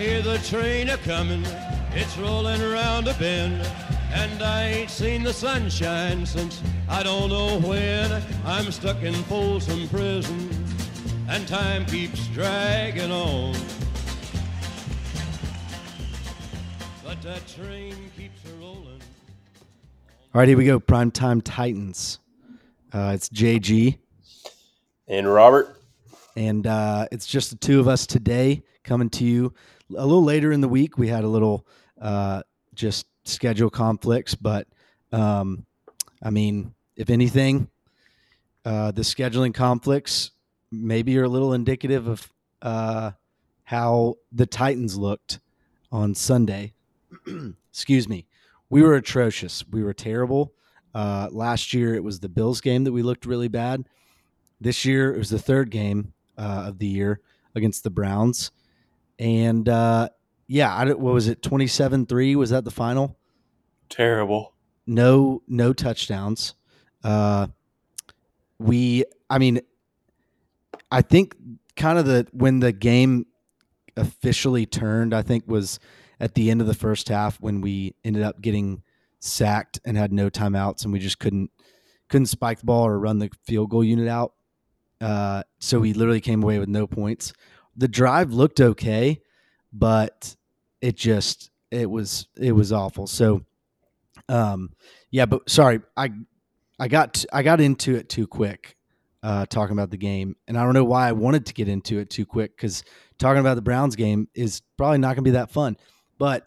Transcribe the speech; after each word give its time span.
hear 0.00 0.22
the 0.22 0.38
train 0.38 0.88
a 0.88 0.96
coming, 0.96 1.44
it's 1.92 2.16
rolling 2.16 2.62
around 2.62 3.06
a 3.06 3.12
bend. 3.14 3.60
And 4.14 4.42
I 4.42 4.68
ain't 4.68 4.90
seen 4.90 5.22
the 5.22 5.32
sunshine 5.32 6.24
since 6.24 6.62
I 6.88 7.02
don't 7.02 7.28
know 7.28 7.60
when. 7.60 8.10
I'm 8.46 8.72
stuck 8.72 9.02
in 9.02 9.12
Folsom 9.24 9.88
Prison, 9.88 10.48
and 11.28 11.46
time 11.46 11.84
keeps 11.84 12.26
dragging 12.28 13.12
on. 13.12 13.54
But 17.04 17.20
that 17.22 17.46
train 17.46 17.94
keeps 18.16 18.40
a 18.46 18.54
rolling. 18.54 19.02
All 20.34 20.40
right, 20.40 20.48
here 20.48 20.56
we 20.56 20.64
go. 20.64 20.80
Primetime 20.80 21.42
Titans. 21.44 22.20
Uh, 22.92 23.12
it's 23.14 23.28
JG, 23.28 23.98
And 25.06 25.30
Robert, 25.30 25.76
and 26.36 26.66
uh, 26.66 27.06
it's 27.12 27.26
just 27.26 27.50
the 27.50 27.56
two 27.56 27.78
of 27.78 27.86
us 27.86 28.06
today 28.06 28.64
coming 28.82 29.10
to 29.10 29.24
you 29.24 29.52
a 29.96 30.06
little 30.06 30.24
later 30.24 30.52
in 30.52 30.60
the 30.60 30.68
week. 30.68 30.98
We 30.98 31.08
had 31.08 31.24
a 31.24 31.28
little 31.28 31.66
uh, 32.00 32.42
just 32.74 33.06
schedule 33.24 33.70
conflicts, 33.70 34.34
but 34.34 34.66
um, 35.12 35.66
I 36.22 36.30
mean, 36.30 36.74
if 36.96 37.10
anything, 37.10 37.68
uh, 38.64 38.90
the 38.92 39.02
scheduling 39.02 39.54
conflicts 39.54 40.32
maybe 40.70 41.18
are 41.18 41.24
a 41.24 41.28
little 41.28 41.52
indicative 41.52 42.06
of 42.06 42.32
uh, 42.62 43.10
how 43.64 44.16
the 44.32 44.46
Titans 44.46 44.96
looked 44.96 45.40
on 45.90 46.14
Sunday. 46.14 46.74
Excuse 47.70 48.08
me. 48.08 48.26
We 48.68 48.82
were 48.82 48.94
atrocious. 48.94 49.64
We 49.70 49.82
were 49.82 49.94
terrible. 49.94 50.52
Uh, 50.94 51.28
last 51.30 51.72
year, 51.72 51.94
it 51.94 52.04
was 52.04 52.20
the 52.20 52.28
Bills 52.28 52.60
game 52.60 52.84
that 52.84 52.92
we 52.92 53.02
looked 53.02 53.26
really 53.26 53.48
bad. 53.48 53.84
This 54.60 54.84
year, 54.84 55.14
it 55.14 55.18
was 55.18 55.30
the 55.30 55.38
third 55.38 55.70
game 55.70 56.12
uh, 56.36 56.64
of 56.66 56.78
the 56.78 56.86
year 56.86 57.20
against 57.54 57.82
the 57.82 57.90
Browns. 57.90 58.50
And 59.20 59.68
uh, 59.68 60.08
yeah, 60.48 60.74
I 60.74 60.86
what 60.86 61.14
was 61.14 61.28
it? 61.28 61.42
27 61.42 62.06
3? 62.06 62.34
Was 62.34 62.50
that 62.50 62.64
the 62.64 62.72
final? 62.72 63.16
terrible. 63.90 64.54
no 64.86 65.42
no 65.48 65.72
touchdowns 65.72 66.54
uh 67.02 67.46
we 68.58 69.04
i 69.28 69.36
mean 69.36 69.60
i 70.92 71.02
think 71.02 71.34
kind 71.76 71.98
of 71.98 72.06
the 72.06 72.24
when 72.32 72.60
the 72.60 72.70
game 72.72 73.26
officially 73.96 74.64
turned 74.64 75.12
i 75.12 75.22
think 75.22 75.42
was 75.46 75.80
at 76.20 76.34
the 76.34 76.50
end 76.50 76.60
of 76.60 76.66
the 76.68 76.74
first 76.74 77.08
half 77.08 77.40
when 77.40 77.60
we 77.60 77.94
ended 78.04 78.22
up 78.22 78.40
getting 78.40 78.82
sacked 79.18 79.80
and 79.84 79.96
had 79.96 80.12
no 80.12 80.30
timeouts 80.30 80.84
and 80.84 80.92
we 80.92 80.98
just 81.00 81.18
couldn't 81.18 81.50
couldn't 82.08 82.26
spike 82.26 82.60
the 82.60 82.66
ball 82.66 82.86
or 82.86 82.98
run 82.98 83.18
the 83.18 83.28
field 83.44 83.70
goal 83.70 83.82
unit 83.82 84.06
out 84.08 84.34
uh 85.00 85.42
so 85.58 85.80
we 85.80 85.92
literally 85.92 86.20
came 86.20 86.42
away 86.44 86.58
with 86.60 86.68
no 86.68 86.86
points 86.86 87.32
the 87.76 87.88
drive 87.88 88.32
looked 88.32 88.60
okay 88.60 89.20
but 89.72 90.36
it 90.80 90.96
just 90.96 91.50
it 91.70 91.88
was 91.90 92.26
it 92.36 92.52
was 92.52 92.72
awful 92.72 93.06
so 93.06 93.44
um, 94.30 94.70
yeah, 95.10 95.26
but 95.26 95.48
sorry, 95.50 95.80
I 95.96 96.10
I 96.78 96.88
got 96.88 97.24
I 97.32 97.42
got 97.42 97.60
into 97.60 97.96
it 97.96 98.08
too 98.08 98.26
quick, 98.26 98.76
uh, 99.22 99.46
talking 99.46 99.72
about 99.72 99.90
the 99.90 99.96
game, 99.96 100.36
and 100.46 100.56
I 100.56 100.62
don't 100.62 100.74
know 100.74 100.84
why 100.84 101.08
I 101.08 101.12
wanted 101.12 101.46
to 101.46 101.54
get 101.54 101.68
into 101.68 101.98
it 101.98 102.10
too 102.10 102.24
quick 102.24 102.56
because 102.56 102.84
talking 103.18 103.40
about 103.40 103.54
the 103.54 103.62
Browns 103.62 103.96
game 103.96 104.28
is 104.34 104.62
probably 104.76 104.98
not 104.98 105.08
going 105.08 105.24
to 105.24 105.30
be 105.30 105.32
that 105.32 105.50
fun. 105.50 105.76
But 106.18 106.46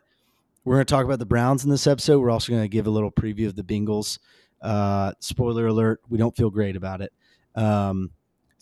we're 0.63 0.75
going 0.75 0.85
to 0.85 0.91
talk 0.91 1.03
about 1.03 1.19
the 1.19 1.25
Browns 1.25 1.65
in 1.65 1.69
this 1.69 1.87
episode. 1.87 2.19
We're 2.19 2.31
also 2.31 2.51
going 2.53 2.63
to 2.63 2.69
give 2.69 2.87
a 2.87 2.91
little 2.91 3.11
preview 3.11 3.47
of 3.47 3.55
the 3.55 3.63
Bengals. 3.63 4.17
Uh, 4.61 5.11
spoiler 5.19 5.67
alert: 5.67 6.01
we 6.07 6.17
don't 6.17 6.35
feel 6.35 6.49
great 6.49 6.77
about 6.77 7.01
it. 7.01 7.11
Um, 7.55 8.11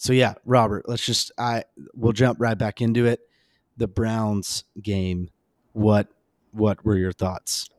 so 0.02 0.13
yeah, 0.13 0.33
Robert, 0.45 0.89
let's 0.89 1.05
just 1.05 1.31
I 1.38 1.63
we'll 1.94 2.11
jump 2.11 2.39
right 2.41 2.57
back 2.57 2.81
into 2.81 3.05
it. 3.05 3.19
The 3.77 3.88
Browns 3.88 4.63
game. 4.81 5.30
What 5.73 6.07
what 6.53 6.83
were 6.83 6.97
your 6.97 7.11
thoughts? 7.11 7.69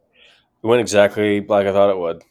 It 0.62 0.66
went 0.68 0.80
exactly 0.80 1.40
like 1.40 1.66
I 1.66 1.72
thought 1.72 1.90
it 1.90 1.98
would. 1.98 2.22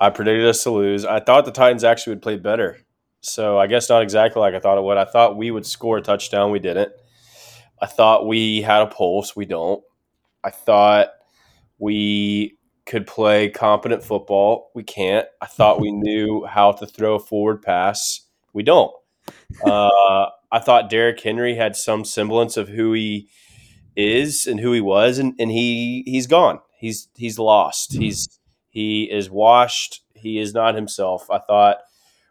I 0.00 0.10
predicted 0.10 0.44
us 0.46 0.62
to 0.64 0.72
lose. 0.72 1.06
I 1.06 1.20
thought 1.20 1.46
the 1.46 1.52
Titans 1.52 1.84
actually 1.84 2.10
would 2.10 2.22
play 2.22 2.36
better. 2.36 2.80
So 3.22 3.58
I 3.58 3.66
guess 3.66 3.88
not 3.88 4.02
exactly 4.02 4.40
like 4.40 4.52
I 4.52 4.60
thought 4.60 4.76
it 4.76 4.84
would. 4.84 4.98
I 4.98 5.06
thought 5.06 5.38
we 5.38 5.50
would 5.50 5.64
score 5.64 5.96
a 5.96 6.02
touchdown. 6.02 6.50
We 6.50 6.58
didn't. 6.58 6.92
I 7.80 7.86
thought 7.86 8.26
we 8.26 8.60
had 8.60 8.82
a 8.82 8.88
pulse. 8.88 9.34
We 9.34 9.46
don't. 9.46 9.82
I 10.44 10.50
thought 10.50 11.08
we 11.78 12.58
could 12.86 13.06
play 13.06 13.48
competent 13.48 14.02
football. 14.02 14.70
We 14.74 14.82
can't. 14.82 15.26
I 15.40 15.46
thought 15.46 15.80
we 15.80 15.92
knew 15.92 16.44
how 16.44 16.72
to 16.72 16.86
throw 16.86 17.14
a 17.14 17.20
forward 17.20 17.62
pass. 17.62 18.20
We 18.52 18.62
don't. 18.62 18.92
Uh, 19.64 20.26
I 20.52 20.58
thought 20.60 20.90
Derrick 20.90 21.20
Henry 21.20 21.54
had 21.54 21.76
some 21.76 22.04
semblance 22.04 22.56
of 22.56 22.68
who 22.68 22.92
he 22.92 23.28
is 23.96 24.46
and 24.46 24.60
who 24.60 24.72
he 24.72 24.80
was, 24.80 25.18
and, 25.18 25.34
and 25.38 25.50
he 25.50 26.02
he's 26.06 26.26
gone. 26.26 26.60
He's 26.78 27.08
he's 27.16 27.38
lost. 27.38 27.92
He's 27.92 28.28
he 28.68 29.04
is 29.10 29.30
washed. 29.30 30.02
He 30.14 30.38
is 30.38 30.52
not 30.52 30.74
himself. 30.74 31.30
I 31.30 31.38
thought 31.38 31.78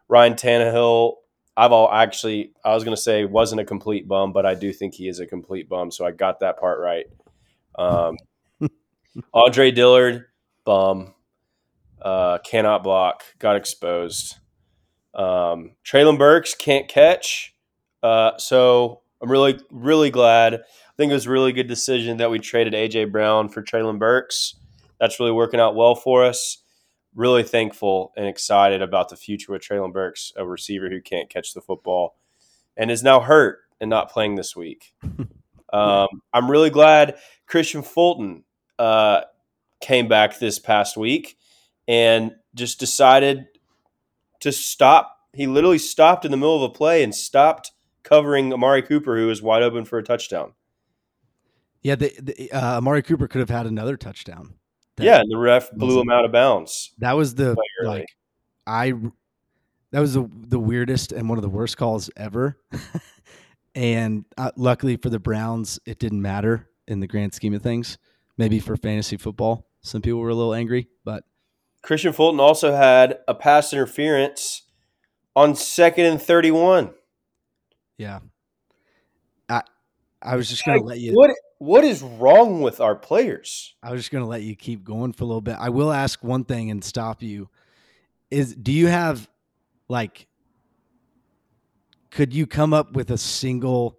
Ryan 0.08 0.34
Tannehill. 0.34 1.16
I've 1.56 1.72
all 1.72 1.90
actually 1.90 2.52
I 2.64 2.74
was 2.74 2.84
going 2.84 2.96
to 2.96 3.00
say 3.00 3.24
wasn't 3.24 3.60
a 3.60 3.64
complete 3.64 4.08
bum, 4.08 4.32
but 4.32 4.44
I 4.46 4.54
do 4.54 4.72
think 4.72 4.94
he 4.94 5.08
is 5.08 5.20
a 5.20 5.26
complete 5.26 5.68
bum. 5.68 5.90
So 5.90 6.04
I 6.04 6.10
got 6.10 6.40
that 6.40 6.58
part 6.58 6.80
right. 6.80 7.06
Um, 7.76 8.16
Andre 9.34 9.70
Dillard, 9.70 10.26
bum, 10.64 11.14
uh, 12.02 12.38
cannot 12.38 12.82
block, 12.82 13.24
got 13.38 13.56
exposed. 13.56 14.36
Um, 15.14 15.72
Treylon 15.84 16.18
Burks 16.18 16.54
can't 16.54 16.88
catch. 16.88 17.54
Uh, 18.02 18.36
so 18.38 19.02
I'm 19.22 19.30
really 19.30 19.58
really 19.70 20.10
glad. 20.10 20.54
I 20.54 20.96
think 20.96 21.10
it 21.10 21.14
was 21.14 21.26
a 21.26 21.30
really 21.30 21.52
good 21.52 21.68
decision 21.68 22.18
that 22.18 22.30
we 22.30 22.38
traded 22.38 22.74
AJ 22.74 23.10
Brown 23.10 23.48
for 23.48 23.62
Treylon 23.62 23.98
Burks. 23.98 24.54
That's 25.00 25.18
really 25.18 25.32
working 25.32 25.60
out 25.60 25.74
well 25.74 25.94
for 25.94 26.24
us. 26.24 26.58
Really 27.14 27.42
thankful 27.42 28.12
and 28.16 28.26
excited 28.26 28.82
about 28.82 29.08
the 29.08 29.16
future 29.16 29.52
with 29.52 29.62
Treylon 29.62 29.92
Burks, 29.92 30.32
a 30.36 30.46
receiver 30.46 30.88
who 30.88 31.00
can't 31.00 31.30
catch 31.30 31.54
the 31.54 31.60
football 31.60 32.16
and 32.76 32.90
is 32.90 33.02
now 33.02 33.20
hurt 33.20 33.60
and 33.80 33.88
not 33.88 34.10
playing 34.10 34.34
this 34.34 34.54
week. 34.54 34.94
Um, 35.74 36.22
I'm 36.32 36.48
really 36.48 36.70
glad 36.70 37.16
Kristian 37.50 37.84
Fulton 37.84 38.44
uh, 38.78 39.22
came 39.84 40.08
back 40.08 40.38
this 40.38 40.58
past 40.58 40.96
week 40.96 41.36
and 41.86 42.32
just 42.54 42.80
decided 42.80 43.46
to 44.40 44.50
stop. 44.50 45.16
He 45.34 45.46
literally 45.46 45.78
stopped 45.78 46.24
in 46.24 46.30
the 46.30 46.36
middle 46.36 46.56
of 46.56 46.70
a 46.70 46.72
play 46.72 47.02
and 47.02 47.14
stopped 47.14 47.70
covering 48.02 48.52
Amari 48.52 48.82
Cooper, 48.82 49.16
who 49.16 49.26
was 49.26 49.42
wide 49.42 49.62
open 49.62 49.84
for 49.84 49.98
a 49.98 50.02
touchdown. 50.02 50.54
Yeah, 51.82 51.96
the, 51.96 52.14
the 52.18 52.50
uh, 52.50 52.78
Amari 52.78 53.02
Cooper 53.02 53.28
could 53.28 53.40
have 53.40 53.50
had 53.50 53.66
another 53.66 53.98
touchdown. 53.98 54.54
Yeah, 54.98 55.20
and 55.20 55.30
the 55.30 55.36
ref 55.36 55.70
blew 55.72 56.00
him 56.00 56.10
out 56.10 56.24
of 56.24 56.32
bounds. 56.32 56.92
that 56.98 57.16
was 57.16 57.34
the 57.34 57.56
like 57.82 58.06
I. 58.66 58.94
That 59.90 60.00
was 60.00 60.14
the 60.14 60.30
the 60.32 60.58
weirdest 60.58 61.12
and 61.12 61.28
one 61.28 61.36
of 61.36 61.42
the 61.42 61.48
worst 61.50 61.76
calls 61.76 62.08
ever. 62.16 62.58
and 63.74 64.24
uh, 64.38 64.52
luckily 64.56 64.96
for 64.96 65.10
the 65.10 65.18
Browns, 65.18 65.78
it 65.84 65.98
didn't 65.98 66.22
matter 66.22 66.70
in 66.86 67.00
the 67.00 67.06
grand 67.06 67.34
scheme 67.34 67.54
of 67.54 67.62
things. 67.62 67.98
Maybe 68.38 68.60
for 68.60 68.76
fantasy 68.76 69.16
football, 69.16 69.66
some 69.84 70.00
people 70.00 70.18
were 70.18 70.30
a 70.30 70.34
little 70.34 70.54
angry, 70.54 70.88
but 71.04 71.24
Kristian 71.84 72.14
Fulton 72.14 72.40
also 72.40 72.74
had 72.74 73.18
a 73.28 73.34
pass 73.34 73.72
interference 73.72 74.62
on 75.36 75.54
second 75.54 76.06
and 76.06 76.20
31. 76.20 76.94
yeah. 77.98 78.20
I 79.48 79.62
I 80.22 80.36
was 80.36 80.48
just 80.48 80.64
gonna 80.64 80.82
let 80.82 80.98
you. 80.98 81.12
What 81.12 81.30
what 81.58 81.84
is 81.84 82.02
wrong 82.02 82.62
with 82.62 82.80
our 82.80 82.96
players? 82.96 83.74
I 83.82 83.92
was 83.92 84.00
just 84.00 84.10
gonna 84.10 84.26
let 84.26 84.42
you 84.42 84.56
keep 84.56 84.84
going 84.84 85.12
for 85.12 85.24
a 85.24 85.26
little 85.26 85.42
bit. 85.42 85.56
I 85.58 85.68
will 85.68 85.92
ask 85.92 86.24
one 86.24 86.44
thing 86.44 86.70
and 86.70 86.82
stop 86.82 87.22
you. 87.22 87.50
Is 88.30 88.54
do 88.54 88.72
you 88.72 88.86
have 88.86 89.28
like 89.88 90.26
could 92.10 92.32
you 92.32 92.46
come 92.46 92.72
up 92.72 92.92
with 92.94 93.10
a 93.10 93.18
single 93.18 93.98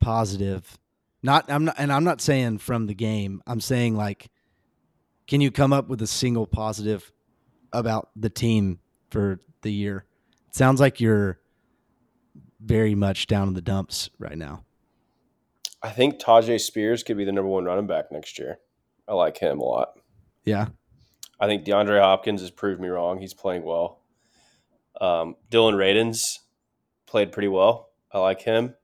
positive? 0.00 0.78
Not 1.20 1.50
I'm 1.50 1.64
not 1.64 1.74
and 1.78 1.92
I'm 1.92 2.04
not 2.04 2.20
saying 2.20 2.58
from 2.58 2.86
the 2.86 2.94
game. 2.94 3.42
I'm 3.44 3.60
saying 3.60 3.96
like 3.96 4.30
can 5.30 5.40
you 5.40 5.52
come 5.52 5.72
up 5.72 5.86
with 5.88 6.02
a 6.02 6.08
single 6.08 6.44
positive 6.44 7.12
about 7.72 8.10
the 8.16 8.28
team 8.28 8.80
for 9.12 9.38
the 9.62 9.72
year? 9.72 10.04
It 10.48 10.56
sounds 10.56 10.80
like 10.80 11.00
you're 11.00 11.38
very 12.60 12.96
much 12.96 13.28
down 13.28 13.46
in 13.46 13.54
the 13.54 13.62
dumps 13.62 14.10
right 14.18 14.36
now. 14.36 14.64
I 15.84 15.90
think 15.90 16.18
Tyjae 16.20 16.60
Spears 16.60 17.04
could 17.04 17.16
be 17.16 17.24
the 17.24 17.30
number 17.30 17.48
one 17.48 17.64
running 17.64 17.86
back 17.86 18.10
next 18.10 18.40
year. 18.40 18.58
I 19.06 19.14
like 19.14 19.38
him 19.38 19.60
a 19.60 19.64
lot. 19.64 19.92
Yeah. 20.44 20.66
I 21.38 21.46
think 21.46 21.64
DeAndre 21.64 22.00
Hopkins 22.00 22.40
has 22.40 22.50
proved 22.50 22.80
me 22.80 22.88
wrong. 22.88 23.20
He's 23.20 23.32
playing 23.32 23.62
well. 23.62 24.00
Um, 25.00 25.36
Dillon 25.48 25.76
Radunz 25.76 26.40
played 27.06 27.30
pretty 27.30 27.48
well. 27.48 27.90
I 28.12 28.18
like 28.18 28.42
him. 28.42 28.74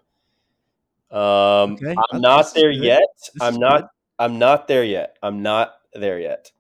Um, 1.10 1.72
Okay. 1.75 1.94
I'm 2.12 2.20
not 2.20 2.54
there 2.54 2.72
good. 2.72 2.84
yet. 2.84 3.02
This 3.34 3.42
I'm 3.42 3.56
not. 3.56 3.81
good. 3.81 3.88
I'm 4.20 4.38
not 4.38 4.69
there 4.69 4.84
yet. 4.84 5.16
I'm 5.25 5.42
not 5.42 5.75
there 6.00 6.19
yet. 6.19 6.52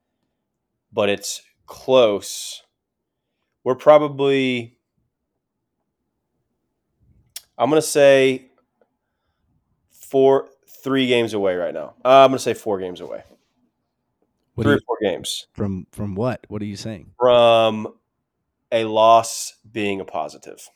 But 0.92 1.08
it's 1.08 1.42
close. 1.66 2.62
We're 3.64 3.74
probably. 3.74 4.78
I'm 7.58 7.70
gonna 7.70 7.82
say 7.82 8.50
four, 10.06 10.48
three 10.82 11.06
games 11.06 11.34
away 11.34 11.56
right 11.56 11.74
now. 11.74 11.94
Uh, 12.04 12.24
I'm 12.24 12.30
going 12.30 12.38
to 12.38 12.42
say 12.42 12.54
four 12.54 12.78
games 12.78 13.00
away. 13.00 13.22
What 14.54 14.64
three 14.64 14.74
do 14.74 14.78
or 14.78 14.82
four 14.86 14.98
games 15.02 15.48
from 15.52 15.86
from 15.90 16.14
what? 16.14 16.44
What 16.48 16.62
are 16.62 16.66
you 16.66 16.76
saying? 16.76 17.12
from 17.18 17.88
a 18.72 18.84
loss 18.84 19.54
being 19.70 20.00
a 20.00 20.04
positive. 20.04 20.68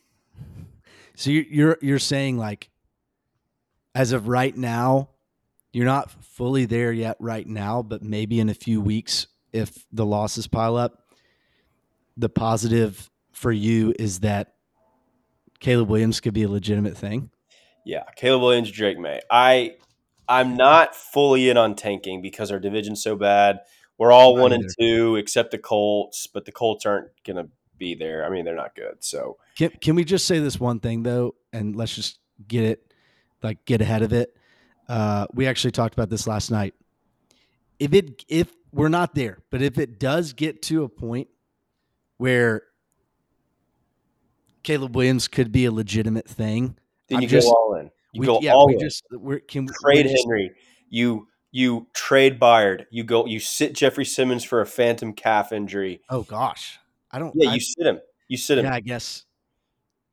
So 1.15 1.31
you're 1.31 1.79
you're 1.81 1.99
saying 1.99 2.39
like, 2.39 2.71
as 3.95 4.13
of 4.13 4.29
right 4.29 4.57
now, 4.57 5.10
you're 5.73 5.87
not 5.87 6.11
fully 6.25 6.65
there 6.65 6.93
yet 6.93 7.17
right 7.21 7.47
now, 7.47 7.83
but 7.83 8.03
maybe 8.03 8.41
in 8.41 8.49
a 8.49 8.55
few 8.55 8.81
weeks, 8.81 9.27
if 9.53 9.87
the 9.93 10.07
losses 10.07 10.47
pile 10.47 10.77
up, 10.77 11.05
the 12.17 12.29
positive 12.29 13.11
for 13.33 13.53
you 13.53 13.95
is 13.99 14.21
that 14.21 14.55
Caleb 15.61 15.89
Williams 15.89 16.21
could 16.21 16.35
be 16.35 16.43
a 16.43 16.49
legitimate 16.49 16.97
thing. 16.97 17.31
Yeah, 17.85 18.05
Caleb 18.17 18.43
Williams, 18.43 18.71
Drake 18.71 18.99
Maye. 18.99 19.21
I 19.31 19.77
I'm 20.29 20.57
not 20.57 20.95
fully 20.95 21.51
in 21.51 21.57
on 21.57 21.75
tanking 21.75 22.23
because 22.23 22.51
our 22.51 22.59
division's 22.59 23.03
so 23.03 23.17
bad. 23.17 23.61
We're 23.99 24.13
all 24.13 24.37
one 24.37 24.53
and 24.53 24.65
two 24.79 25.17
except 25.17 25.51
the 25.51 25.59
Colts, 25.59 26.27
but 26.27 26.45
the 26.45 26.53
Colts 26.53 26.87
aren't 26.87 27.09
gonna 27.25 27.49
be 27.79 27.95
there. 27.95 28.25
I 28.25 28.31
mean, 28.31 28.45
they're 28.45 28.55
not 28.55 28.75
good. 28.75 28.97
So 29.01 29.39
Can 29.57 29.71
can 29.81 29.95
we 29.95 30.05
just 30.05 30.27
say 30.27 30.39
this 30.39 30.59
one 30.59 30.81
thing 30.81 31.03
though, 31.03 31.35
and 31.53 31.77
let's 31.77 31.95
just 31.95 32.19
get 32.47 32.65
it, 32.65 32.95
like 33.43 33.65
get 33.65 33.81
ahead 33.81 34.03
of 34.03 34.13
it. 34.13 34.37
Uh, 34.91 35.25
we 35.33 35.47
actually 35.47 35.71
talked 35.71 35.95
about 35.95 36.11
this 36.11 36.27
last 36.27 36.51
night. 36.51 36.75
If 37.79 37.95
it 37.95 38.25
if 38.29 38.51
we're 38.73 38.89
not 38.89 39.15
there, 39.15 39.39
but 39.51 39.63
if 39.63 39.79
it 39.79 40.01
does 40.01 40.33
get 40.33 40.63
to 40.63 40.83
a 40.83 40.89
point 40.89 41.29
where 42.17 42.65
Caleb 44.65 44.97
Williams 44.97 45.29
could 45.29 45.53
be 45.53 45.65
a 45.65 45.71
legitimate 45.73 46.29
thing, 46.29 46.77
then 47.09 47.19
I'm 47.19 47.23
you 47.23 47.29
just- 47.29 47.47
go 47.47 47.53
all 47.53 47.75
in. 47.77 47.91
You 48.13 48.21
we, 48.23 48.27
go 48.27 48.41
yeah, 48.41 48.53
all 48.55 48.67
we 48.67 48.75
in. 48.75 48.81
just 48.81 49.05
we're 49.13 49.39
can 49.39 49.69
trade 49.69 50.07
we're 50.07 50.11
just- 50.13 50.25
Henry. 50.27 50.51
You 50.89 51.29
you 51.53 51.87
trade 51.95 52.41
Byard. 52.41 52.87
You 52.91 53.05
go. 53.05 53.27
You 53.27 53.39
sit 53.39 53.75
Jeffrey 53.77 54.05
Simmons 54.05 54.43
for 54.43 54.61
a 54.61 54.67
phantom 54.67 55.13
calf 55.13 55.53
injury. 55.53 56.01
Oh 56.11 56.23
gosh, 56.25 56.81
I 57.13 57.21
don't. 57.21 57.33
Yeah, 57.37 57.51
I, 57.51 57.55
you 57.55 57.61
sit 57.61 57.87
him. 57.87 58.01
You 58.27 58.37
sit 58.37 58.59
him. 58.59 58.65
yeah, 58.65 58.75
I 58.75 58.81
guess. 58.81 59.25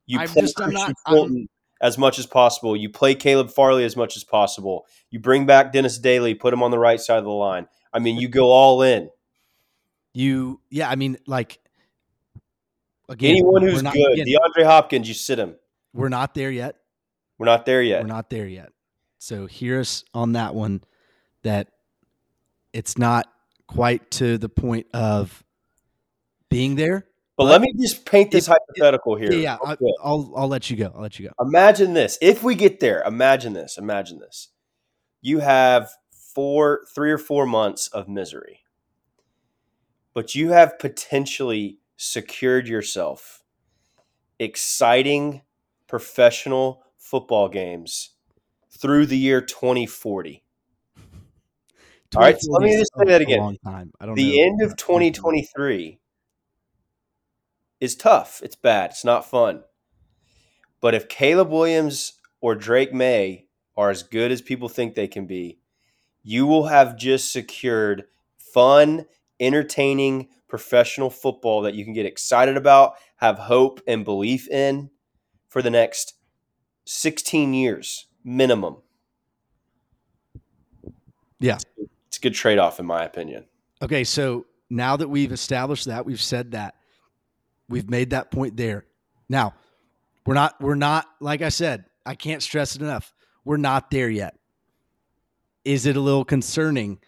You 0.06 0.20
I'm 0.20 0.28
just- 0.28 0.60
I'm 0.60 0.70
not- 0.70 0.92
I'm- 1.04 1.48
as 1.80 1.98
much 1.98 2.18
as 2.18 2.26
possible. 2.26 2.76
You 2.76 2.88
play 2.90 3.14
Caleb 3.14 3.50
Farley 3.50 3.84
as 3.84 3.96
much 3.96 4.16
as 4.16 4.24
possible. 4.24 4.86
You 5.10 5.20
bring 5.20 5.46
back 5.46 5.72
Dennis 5.72 5.98
Daley, 5.98 6.34
put 6.34 6.52
him 6.52 6.62
on 6.62 6.70
the 6.70 6.78
right 6.78 7.00
side 7.00 7.18
of 7.18 7.24
the 7.24 7.30
line. 7.30 7.68
I 7.92 7.98
mean, 7.98 8.16
you 8.16 8.28
go 8.28 8.50
all 8.50 8.82
in. 8.82 9.10
You 10.12 10.60
yeah, 10.70 10.88
I 10.88 10.96
mean 10.96 11.18
like 11.26 11.58
again, 13.08 13.30
Anyone 13.32 13.62
who's 13.62 13.82
not, 13.82 13.94
good, 13.94 14.18
again, 14.18 14.26
DeAndre 14.26 14.64
Hopkins, 14.64 15.08
you 15.08 15.14
sit 15.14 15.38
him. 15.38 15.56
we're 15.92 16.08
not 16.08 16.34
there 16.34 16.50
yet. 16.50 16.76
We're 17.38 17.46
not 17.46 17.66
there 17.66 17.82
yet. 17.82 18.02
We're 18.02 18.08
not 18.08 18.30
there 18.30 18.46
yet. 18.46 18.72
So 19.18 19.46
hear 19.46 19.80
us 19.80 20.04
on 20.14 20.32
that 20.32 20.54
one 20.54 20.82
that 21.42 21.68
it's 22.72 22.98
not 22.98 23.28
quite 23.66 24.10
to 24.12 24.38
the 24.38 24.48
point 24.48 24.86
of 24.92 25.44
being 26.48 26.74
there. 26.74 27.06
But 27.38 27.44
let 27.44 27.60
me 27.62 27.72
just 27.80 28.04
paint 28.04 28.30
this 28.32 28.48
If- 28.48 28.54
hypothetical 28.54 29.14
here. 29.16 29.32
Yeah, 29.32 29.38
yeah 29.38 29.56
I, 29.64 29.76
I'll 30.02 30.32
I'll 30.36 30.48
let 30.48 30.68
you 30.68 30.76
go. 30.76 30.92
I'll 30.94 31.00
let 31.02 31.18
you 31.18 31.28
go. 31.28 31.32
Imagine 31.44 31.94
this. 31.94 32.18
If 32.20 32.42
we 32.42 32.54
get 32.54 32.80
there, 32.80 33.02
imagine 33.04 33.52
this. 33.54 33.78
Imagine 33.78 34.18
this. 34.18 34.48
You 35.22 35.38
have 35.38 35.88
four, 36.34 36.82
three 36.94 37.10
or 37.10 37.18
four 37.18 37.46
months 37.46 37.88
of 37.88 38.08
misery, 38.08 38.60
but 40.14 40.34
you 40.34 40.50
have 40.50 40.78
potentially 40.78 41.78
secured 41.96 42.68
yourself 42.68 43.42
exciting 44.38 45.42
professional 45.86 46.82
football 46.98 47.48
games 47.48 48.10
through 48.70 49.06
the 49.06 49.16
year 49.18 49.40
2040. 49.40 50.44
All 52.16 52.22
right, 52.22 52.40
so 52.40 52.52
let 52.52 52.62
me 52.62 52.76
just 52.76 52.92
say 52.98 53.04
that 53.06 53.20
again. 53.20 53.40
long 53.40 53.58
time. 53.64 53.90
I 54.00 54.06
don't 54.06 54.14
The 54.14 54.38
know 54.38 54.44
end 54.44 54.62
of 54.62 54.76
2023 54.76 55.98
is 57.80 57.94
tough. 57.94 58.40
It's 58.42 58.56
bad. 58.56 58.90
It's 58.90 59.04
not 59.04 59.28
fun. 59.28 59.62
But 60.80 60.94
if 60.94 61.08
Caleb 61.08 61.50
Williams 61.50 62.14
or 62.40 62.54
Drake 62.54 62.92
Maye 62.92 63.46
are 63.76 63.90
as 63.90 64.02
good 64.02 64.30
as 64.32 64.42
people 64.42 64.68
think 64.68 64.94
they 64.94 65.08
can 65.08 65.26
be, 65.26 65.58
you 66.22 66.46
will 66.46 66.66
have 66.66 66.96
just 66.96 67.32
secured 67.32 68.04
fun, 68.38 69.06
entertaining 69.40 70.28
professional 70.48 71.10
football 71.10 71.62
that 71.62 71.74
you 71.74 71.84
can 71.84 71.92
get 71.92 72.06
excited 72.06 72.56
about, 72.56 72.94
have 73.16 73.38
hope 73.38 73.80
and 73.86 74.04
belief 74.04 74.48
in 74.48 74.90
for 75.48 75.62
the 75.62 75.70
next 75.70 76.14
16 76.86 77.54
years 77.54 78.06
minimum. 78.24 78.76
Yeah. 81.40 81.58
It's 82.08 82.18
a 82.18 82.20
good 82.20 82.34
trade 82.34 82.58
off, 82.58 82.80
in 82.80 82.86
my 82.86 83.04
opinion. 83.04 83.44
Okay, 83.82 84.04
so 84.04 84.46
now 84.70 84.96
that 84.96 85.08
we've 85.08 85.32
established 85.32 85.86
that, 85.86 86.04
we've 86.04 86.20
said 86.20 86.52
that, 86.52 86.74
we've 87.68 87.88
made 87.88 88.10
that 88.10 88.30
point 88.30 88.56
there. 88.56 88.84
Now, 89.28 89.54
we're 90.26 90.34
not 90.34 90.60
we're 90.60 90.74
not 90.74 91.06
like 91.20 91.42
I 91.42 91.48
said, 91.48 91.84
I 92.04 92.14
can't 92.14 92.42
stress 92.42 92.76
it 92.76 92.82
enough. 92.82 93.14
We're 93.44 93.56
not 93.56 93.90
there 93.90 94.10
yet. 94.10 94.36
Is 95.64 95.86
it 95.86 95.96
a 95.96 96.00
little 96.00 96.24
concerning 96.24 96.98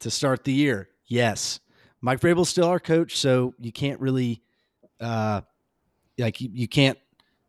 to 0.00 0.10
start 0.10 0.44
the 0.44 0.52
year? 0.52 0.88
Yes. 1.06 1.60
Mike 2.00 2.20
Vrabel's 2.20 2.48
still 2.48 2.66
our 2.66 2.80
coach, 2.80 3.16
so 3.16 3.54
you 3.58 3.72
can't 3.72 4.00
really 4.00 4.42
uh 5.00 5.42
like 6.18 6.40
you, 6.40 6.50
you 6.52 6.68
can't 6.68 6.98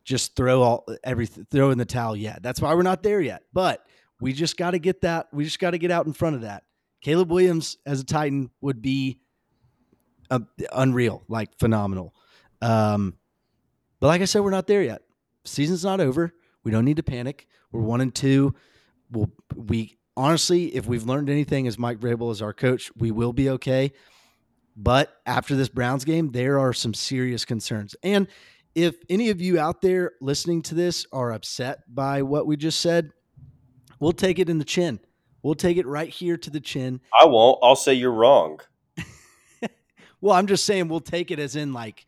just 0.04 0.36
throw 0.36 0.62
all 0.62 0.86
everything 1.04 1.46
throw 1.50 1.72
in 1.72 1.78
the 1.78 1.86
towel 1.86 2.16
yet. 2.16 2.42
That's 2.44 2.62
why 2.62 2.74
we're 2.74 2.82
not 2.84 3.04
there 3.04 3.22
yet. 3.22 3.44
But 3.54 3.86
we 4.20 4.34
just 4.34 4.58
got 4.58 4.72
to 4.72 4.80
get 4.80 5.02
that 5.02 5.28
we 5.34 5.44
just 5.44 5.60
got 5.60 5.72
to 5.72 5.78
get 5.78 5.92
out 5.92 6.06
in 6.06 6.14
front 6.14 6.36
of 6.36 6.42
that. 6.42 6.64
Caleb 7.02 7.32
Williams 7.32 7.78
as 7.86 8.00
a 8.00 8.06
Titan 8.06 8.50
would 8.62 8.82
be 8.82 9.20
uh, 10.32 10.40
unreal, 10.72 11.24
like 11.28 11.58
phenomenal. 11.60 12.16
Um, 12.64 13.16
but 14.00 14.08
like 14.08 14.22
I 14.22 14.26
said, 14.26 14.42
we're 14.42 14.52
not 14.52 14.68
there 14.68 14.82
yet. 14.82 15.02
Season's 15.46 15.84
not 15.84 16.00
over. 16.00 16.34
We 16.64 16.72
don't 16.72 16.86
need 16.86 16.98
to 16.98 17.04
panic. 17.04 17.48
We're 17.72 17.82
one 17.82 18.02
and 18.02 18.14
two. 18.14 18.56
We'll, 19.12 19.32
we 19.56 19.98
honestly, 20.16 20.68
if 20.76 20.86
we've 20.86 21.04
learned 21.04 21.30
anything 21.30 21.68
as 21.68 21.78
Mike 21.78 22.00
Vrabel 22.00 22.32
is 22.32 22.42
our 22.42 22.54
coach, 22.54 22.92
we 22.96 23.12
will 23.12 23.34
be 23.34 23.50
okay. 23.50 23.92
But 24.76 25.14
after 25.26 25.56
this 25.56 25.70
Browns 25.70 26.06
game, 26.06 26.32
there 26.32 26.58
are 26.58 26.74
some 26.74 26.94
serious 26.94 27.46
concerns. 27.46 27.96
And 28.02 28.28
if 28.76 28.96
any 29.10 29.30
of 29.30 29.42
you 29.42 29.60
out 29.60 29.82
there 29.82 30.14
listening 30.22 30.62
to 30.64 30.76
this 30.76 31.06
are 31.12 31.32
upset 31.32 31.84
by 31.94 32.22
what 32.22 32.48
we 32.48 32.58
just 32.58 32.80
said, 32.80 33.12
we'll 34.00 34.14
take 34.14 34.40
it 34.40 34.50
in 34.50 34.58
the 34.58 34.66
chin. 34.66 35.00
We'll 35.44 35.56
take 35.56 35.78
it 35.78 35.86
right 35.86 36.10
here 36.10 36.38
to 36.38 36.50
the 36.50 36.62
chin. 36.62 37.02
I 37.22 37.26
won't. 37.26 37.60
I'll 37.62 37.76
say 37.76 37.94
you're 37.94 38.12
wrong. 38.12 38.60
Well, 40.22 40.34
I'm 40.34 40.48
just 40.48 40.64
saying 40.64 40.88
we'll 40.88 41.02
take 41.02 41.32
it 41.32 41.40
as 41.40 41.58
in 41.58 41.74
like, 41.74 42.06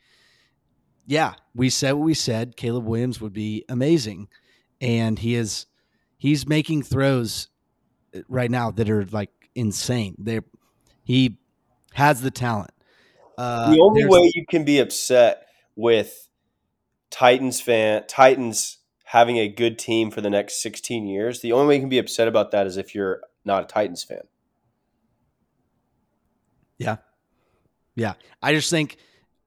yeah, 1.06 1.34
we 1.54 1.70
said 1.70 1.94
what 1.94 2.06
we 2.06 2.14
said. 2.14 2.56
Caleb 2.56 2.86
Williams 2.86 3.22
would 3.22 3.34
be 3.34 3.64
amazing, 3.70 4.28
and 4.82 5.20
he 5.20 5.36
is 5.36 5.68
he's 6.18 6.48
making 6.48 6.84
throws 6.84 7.50
right 8.28 8.50
now 8.50 8.72
that 8.72 8.90
are 8.90 9.06
like 9.06 9.32
insane. 9.54 10.16
They 10.18 10.42
he 11.04 11.38
has 11.94 12.22
the 12.22 12.32
talent. 12.32 12.72
Uh, 13.38 13.72
the 13.72 13.82
only 13.82 14.06
way 14.06 14.32
you 14.34 14.46
can 14.50 14.64
be 14.64 14.80
upset 14.80 15.48
with 15.76 16.30
Titans 17.10 17.62
fan 17.62 18.04
Titans 18.08 18.80
having 19.06 19.38
a 19.38 19.48
good 19.48 19.78
team 19.78 20.12
for 20.12 20.22
the 20.22 20.30
next 20.30 20.62
16 20.62 21.06
years, 21.06 21.42
the 21.42 21.52
only 21.52 21.68
way 21.68 21.76
you 21.76 21.82
can 21.82 21.90
be 21.90 22.00
upset 22.00 22.28
about 22.28 22.52
that 22.52 22.66
is 22.66 22.76
if 22.76 22.96
you're 22.96 23.22
not 23.46 23.64
a 23.64 23.68
Titans 23.68 24.04
fan. 24.04 24.24
Yeah. 26.78 26.98
Yeah. 27.96 28.16
I 28.42 28.54
just 28.54 28.70
think 28.70 28.98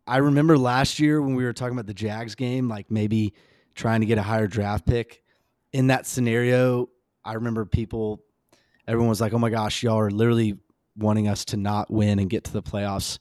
I 0.09 0.17
remember 0.19 0.57
last 0.57 0.99
year 0.99 1.21
when 1.21 1.35
we 1.35 1.45
were 1.45 1.53
talking 1.53 1.75
about 1.75 1.87
the 1.87 1.95
Jags 1.95 2.35
game, 2.35 2.69
like 2.69 2.91
maybe 2.91 3.35
trying 3.75 4.01
to 4.01 4.07
get 4.07 4.19
a 4.19 4.23
higher 4.23 4.47
draft 4.47 4.87
pick. 4.87 5.23
In 5.73 5.89
that 5.89 6.07
scenario, 6.07 6.89
I 7.25 7.35
remember 7.35 7.67
people, 7.67 8.23
everyone 8.87 9.11
was 9.11 9.21
like, 9.21 9.35
oh 9.35 9.39
my 9.39 9.51
gosh, 9.51 9.83
y'all 9.83 9.99
are 9.99 10.11
literally 10.11 10.57
wanting 10.97 11.29
us 11.29 11.45
to 11.47 11.57
not 11.57 11.91
win 11.91 12.19
and 12.19 12.31
get 12.31 12.45
to 12.45 12.53
the 12.53 12.63
playoffs. 12.63 13.19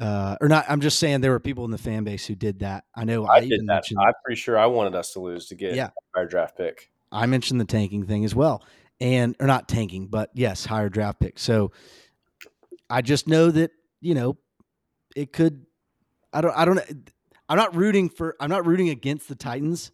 Uh, 0.00 0.36
or 0.40 0.48
not, 0.48 0.64
I'm 0.68 0.80
just 0.80 0.98
saying 0.98 1.20
there 1.20 1.32
were 1.32 1.38
people 1.38 1.66
in 1.66 1.70
the 1.70 1.78
fan 1.78 2.04
base 2.04 2.26
who 2.26 2.34
did 2.34 2.60
that. 2.60 2.84
I 2.94 3.04
know 3.04 3.26
I, 3.26 3.34
I, 3.36 3.40
did 3.40 3.66
that. 3.66 3.84
I'm 3.98 4.14
pretty 4.24 4.40
sure 4.40 4.56
I 4.56 4.64
wanted 4.64 4.94
us 4.94 5.12
to 5.12 5.20
lose 5.20 5.46
to 5.48 5.54
get 5.54 5.74
Yeah. 5.74 5.90
our 6.16 6.24
draft 6.24 6.56
pick. 6.56 6.90
I 7.12 7.26
mentioned 7.26 7.60
the 7.60 7.66
tanking 7.66 8.06
thing 8.06 8.24
as 8.24 8.34
well, 8.34 8.64
and 9.00 9.36
or 9.38 9.46
not 9.46 9.68
tanking, 9.68 10.06
but 10.06 10.30
yes, 10.32 10.64
higher 10.64 10.88
draft 10.88 11.20
pick. 11.20 11.38
So 11.38 11.72
I 12.88 13.02
just 13.02 13.28
know 13.28 13.50
that 13.50 13.72
you 14.00 14.14
know 14.14 14.38
it 15.14 15.32
could. 15.32 15.66
I 16.32 16.40
don't. 16.40 16.56
I 16.56 16.64
don't. 16.64 16.80
I'm 17.48 17.56
not 17.56 17.74
rooting 17.74 18.08
for. 18.08 18.36
I'm 18.40 18.50
not 18.50 18.66
rooting 18.66 18.88
against 18.88 19.28
the 19.28 19.34
Titans, 19.34 19.90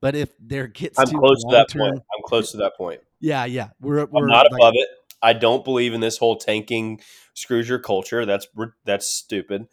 but 0.00 0.14
if 0.14 0.30
there 0.38 0.66
gets 0.66 0.98
I'm 0.98 1.06
close 1.08 1.42
to 1.42 1.48
that 1.50 1.74
long-term- 1.74 1.80
point. 1.80 1.94
I'm 2.16 2.22
close 2.24 2.50
to 2.52 2.58
that 2.58 2.76
point. 2.76 3.00
Yeah, 3.20 3.44
yeah, 3.44 3.70
we're 3.80 4.04
we're 4.06 4.22
I'm 4.24 4.28
not 4.28 4.50
like- 4.52 4.60
above 4.60 4.74
it. 4.76 4.88
I 5.22 5.34
don't 5.34 5.64
believe 5.64 5.92
in 5.92 6.00
this 6.00 6.16
whole 6.16 6.36
tanking 6.36 7.00
screws 7.34 7.68
your 7.68 7.78
culture. 7.78 8.24
That's 8.24 8.46
that's 8.84 9.06
stupid. 9.06 9.66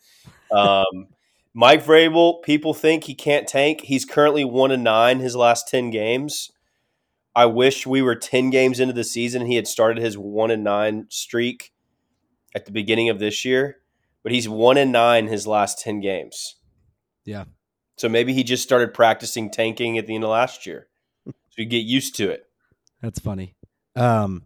Um, 0.52 1.08
Mike 1.54 1.86
Vrabel, 1.86 2.44
people 2.44 2.74
think 2.74 3.06
he 3.06 3.16
can't 3.16 3.48
tank. 3.48 3.82
He's 3.82 4.04
currently 4.06 4.44
one 4.44 4.72
and 4.72 4.84
nine 4.84 5.20
his 5.20 5.36
last 5.36 5.68
ten 5.70 5.90
games. 5.90 6.52
I 7.36 7.46
wish 7.46 7.86
we 7.86 8.02
were 8.02 8.16
10 8.16 8.50
games 8.50 8.80
into 8.80 8.94
the 8.94 9.04
season 9.04 9.44
and 9.44 9.52
he 9.52 9.58
had 9.58 9.68
started 9.68 10.02
his 10.04 10.18
1 10.18 10.50
and 10.50 10.64
9 10.64 11.06
streak 11.10 11.72
at 12.56 12.66
the 12.66 12.72
beginning 12.72 13.10
of 13.10 13.20
this 13.20 13.46
year, 13.46 13.78
but 14.28 14.34
he's 14.34 14.50
1 14.50 14.76
and 14.76 14.92
9 14.92 15.28
his 15.28 15.48
last 15.48 15.80
10 15.80 16.02
games. 16.02 16.58
Yeah. 17.24 17.46
So 17.96 18.10
maybe 18.10 18.34
he 18.34 18.44
just 18.44 18.62
started 18.62 18.94
practicing 18.94 19.50
tanking 19.50 19.98
at 19.98 20.06
the 20.06 20.16
end 20.16 20.26
of 20.26 20.32
last 20.32 20.66
year. 20.66 20.90
so 21.26 21.32
you 21.56 21.64
get 21.64 21.86
used 21.86 22.18
to 22.18 22.30
it. 22.32 22.44
That's 23.02 23.20
funny. 23.20 23.56
Um, 23.96 24.46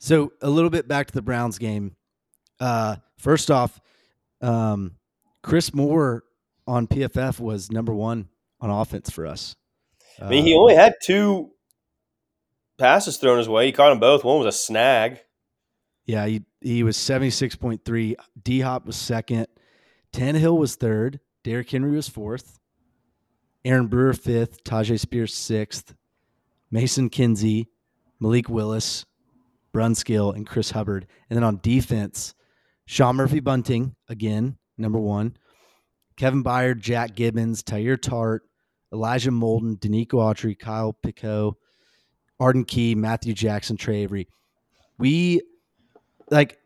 so 0.00 0.32
a 0.42 0.50
little 0.50 0.70
bit 0.70 0.88
back 0.88 1.06
to 1.06 1.14
the 1.14 1.22
Browns 1.22 1.58
game. 1.58 1.94
Uh, 2.58 2.96
first 3.16 3.48
off, 3.48 3.80
um, 4.40 4.96
Chris 5.40 5.72
Moore 5.72 6.24
on 6.66 6.88
PFF 6.88 7.38
was 7.38 7.70
number 7.70 7.94
one 7.94 8.28
on 8.60 8.70
offense 8.70 9.08
for 9.08 9.24
us. 9.24 9.54
I 10.20 10.30
mean, 10.30 10.44
he 10.44 10.56
only 10.56 10.74
had 10.74 10.94
two 11.00 11.52
passes 12.76 13.18
thrown 13.18 13.38
his 13.38 13.48
way. 13.48 13.66
He 13.66 13.72
caught 13.72 13.90
them 13.90 14.00
both. 14.00 14.24
One 14.24 14.38
was 14.38 14.52
a 14.52 14.58
snag. 14.58 15.20
Yeah, 16.06 16.26
he 16.26 16.42
he 16.60 16.82
was 16.82 16.96
seventy 16.96 17.30
six 17.30 17.56
point 17.56 17.84
three. 17.84 18.16
D 18.42 18.60
Hop 18.60 18.86
was 18.86 18.96
second. 18.96 19.46
Tannehill 20.12 20.58
was 20.58 20.74
third. 20.76 21.20
Derrick 21.44 21.70
Henry 21.70 21.92
was 21.92 22.08
fourth. 22.08 22.58
Aaron 23.64 23.86
Brewer 23.86 24.12
fifth. 24.12 24.64
Tyjae 24.64 24.98
Spears 24.98 25.34
sixth. 25.34 25.94
Mason 26.70 27.10
Kinsey, 27.10 27.68
Malik 28.18 28.48
Willis, 28.48 29.04
Brunskill, 29.74 30.34
and 30.34 30.46
Chris 30.46 30.70
Hubbard. 30.70 31.06
And 31.28 31.36
then 31.36 31.44
on 31.44 31.60
defense, 31.62 32.34
Sean 32.86 33.16
Murphy 33.16 33.40
Bunting 33.40 33.94
again, 34.08 34.56
number 34.78 34.98
one. 34.98 35.36
Kevin 36.16 36.42
Byard, 36.42 36.80
Jack 36.80 37.14
Gibbens, 37.14 37.62
Teair 37.62 38.00
Tart, 38.00 38.42
Elijah 38.92 39.30
Molden, 39.30 39.78
Denico 39.78 40.14
Autry, 40.14 40.58
Kyle 40.58 40.96
Peko, 41.04 41.54
Arden 42.40 42.64
Key, 42.64 42.94
Matthew 42.94 43.34
Jackson, 43.34 43.76
Tre 43.76 44.02
Avery. 44.02 44.28
We 44.98 45.42
like 46.32 46.58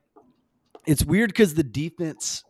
it's 0.87 1.05
weird 1.05 1.31
because 1.31 1.55
the 1.55 1.65
defense 1.65 2.45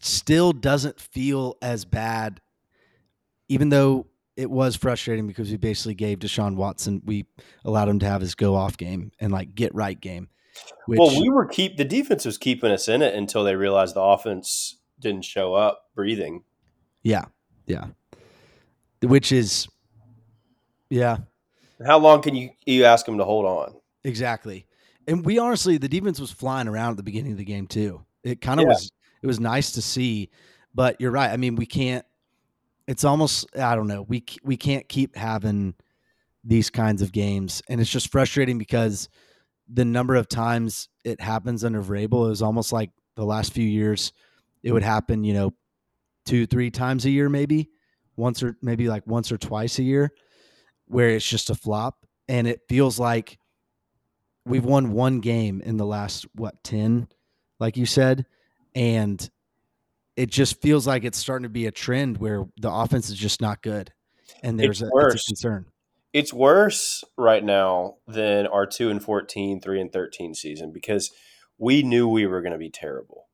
still 0.00 0.52
doesn't 0.52 1.00
feel 1.00 1.56
as 1.62 1.84
bad, 1.84 2.40
even 3.48 3.70
though 3.70 4.06
it 4.36 4.50
was 4.50 4.76
frustrating 4.76 5.26
because 5.26 5.50
we 5.50 5.56
basically 5.56 5.94
gave 5.94 6.18
Deshaun 6.18 6.56
Watson, 6.56 7.00
we 7.04 7.26
allowed 7.64 7.88
him 7.88 8.00
to 8.00 8.06
have 8.06 8.20
his 8.20 8.34
go 8.34 8.56
off 8.56 8.76
game 8.76 9.12
and 9.20 9.32
like 9.32 9.54
get 9.54 9.74
right 9.74 9.98
game. 9.98 10.28
Which, 10.86 10.98
well, 10.98 11.20
we 11.20 11.30
were 11.30 11.46
keep 11.46 11.76
the 11.76 11.84
defense 11.84 12.24
was 12.24 12.38
keeping 12.38 12.70
us 12.70 12.88
in 12.88 13.02
it 13.02 13.14
until 13.14 13.44
they 13.44 13.56
realized 13.56 13.94
the 13.94 14.02
offense 14.02 14.78
didn't 15.00 15.24
show 15.24 15.54
up 15.54 15.86
breathing. 15.94 16.44
Yeah, 17.02 17.26
yeah. 17.66 17.86
Which 19.02 19.32
is, 19.32 19.68
yeah. 20.90 21.18
How 21.84 21.98
long 21.98 22.22
can 22.22 22.34
you 22.34 22.50
you 22.66 22.84
ask 22.84 23.06
them 23.06 23.18
to 23.18 23.24
hold 23.24 23.46
on? 23.46 23.74
Exactly. 24.04 24.66
And 25.06 25.24
we 25.24 25.38
honestly, 25.38 25.78
the 25.78 25.88
defense 25.88 26.20
was 26.20 26.30
flying 26.30 26.68
around 26.68 26.92
at 26.92 26.96
the 26.96 27.02
beginning 27.02 27.32
of 27.32 27.38
the 27.38 27.44
game 27.44 27.66
too. 27.66 28.04
It 28.22 28.40
kind 28.40 28.60
of 28.60 28.64
yeah. 28.64 28.72
was. 28.72 28.90
It 29.22 29.26
was 29.26 29.40
nice 29.40 29.72
to 29.72 29.82
see, 29.82 30.28
but 30.74 31.00
you're 31.00 31.10
right. 31.10 31.30
I 31.30 31.38
mean, 31.38 31.56
we 31.56 31.64
can't. 31.64 32.04
It's 32.86 33.04
almost 33.04 33.46
I 33.56 33.74
don't 33.74 33.86
know. 33.86 34.02
We 34.02 34.24
we 34.42 34.56
can't 34.56 34.86
keep 34.88 35.16
having 35.16 35.74
these 36.42 36.68
kinds 36.68 37.00
of 37.00 37.10
games, 37.12 37.62
and 37.68 37.80
it's 37.80 37.90
just 37.90 38.12
frustrating 38.12 38.58
because 38.58 39.08
the 39.66 39.84
number 39.84 40.14
of 40.14 40.28
times 40.28 40.90
it 41.04 41.20
happens 41.20 41.64
under 41.64 41.82
Vrabel 41.82 42.30
is 42.30 42.42
almost 42.42 42.70
like 42.72 42.90
the 43.16 43.24
last 43.24 43.54
few 43.54 43.66
years. 43.66 44.12
It 44.62 44.72
would 44.72 44.82
happen, 44.82 45.24
you 45.24 45.32
know, 45.32 45.54
two 46.26 46.46
three 46.46 46.70
times 46.70 47.06
a 47.06 47.10
year, 47.10 47.28
maybe 47.28 47.70
once 48.16 48.42
or 48.42 48.56
maybe 48.62 48.88
like 48.88 49.06
once 49.06 49.32
or 49.32 49.38
twice 49.38 49.78
a 49.78 49.82
year, 49.82 50.12
where 50.86 51.10
it's 51.10 51.28
just 51.28 51.50
a 51.50 51.54
flop, 51.54 52.06
and 52.28 52.46
it 52.46 52.60
feels 52.68 52.98
like 52.98 53.38
we've 54.46 54.64
won 54.64 54.92
one 54.92 55.20
game 55.20 55.60
in 55.60 55.76
the 55.76 55.86
last 55.86 56.26
what 56.34 56.62
10 56.64 57.08
like 57.60 57.76
you 57.76 57.86
said 57.86 58.26
and 58.74 59.30
it 60.16 60.30
just 60.30 60.60
feels 60.60 60.86
like 60.86 61.04
it's 61.04 61.18
starting 61.18 61.44
to 61.44 61.48
be 61.48 61.66
a 61.66 61.72
trend 61.72 62.18
where 62.18 62.44
the 62.58 62.70
offense 62.70 63.08
is 63.08 63.16
just 63.16 63.40
not 63.40 63.62
good 63.62 63.92
and 64.42 64.58
there's 64.58 64.82
a, 64.82 64.86
a, 64.86 65.10
concern. 65.10 65.66
It's 66.12 66.32
worse 66.32 67.02
right 67.16 67.42
now 67.42 67.96
than 68.06 68.46
our 68.46 68.66
2 68.66 68.90
and 68.90 69.02
14 69.02 69.60
3 69.60 69.80
and 69.80 69.92
13 69.92 70.34
season 70.34 70.72
because 70.72 71.10
we 71.58 71.82
knew 71.82 72.08
we 72.08 72.26
were 72.26 72.40
going 72.40 72.52
to 72.52 72.58
be 72.58 72.70
terrible 72.70 73.28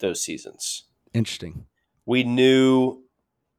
those 0.00 0.22
seasons. 0.22 0.84
Interesting. 1.12 1.66
We 2.06 2.24
knew 2.24 3.02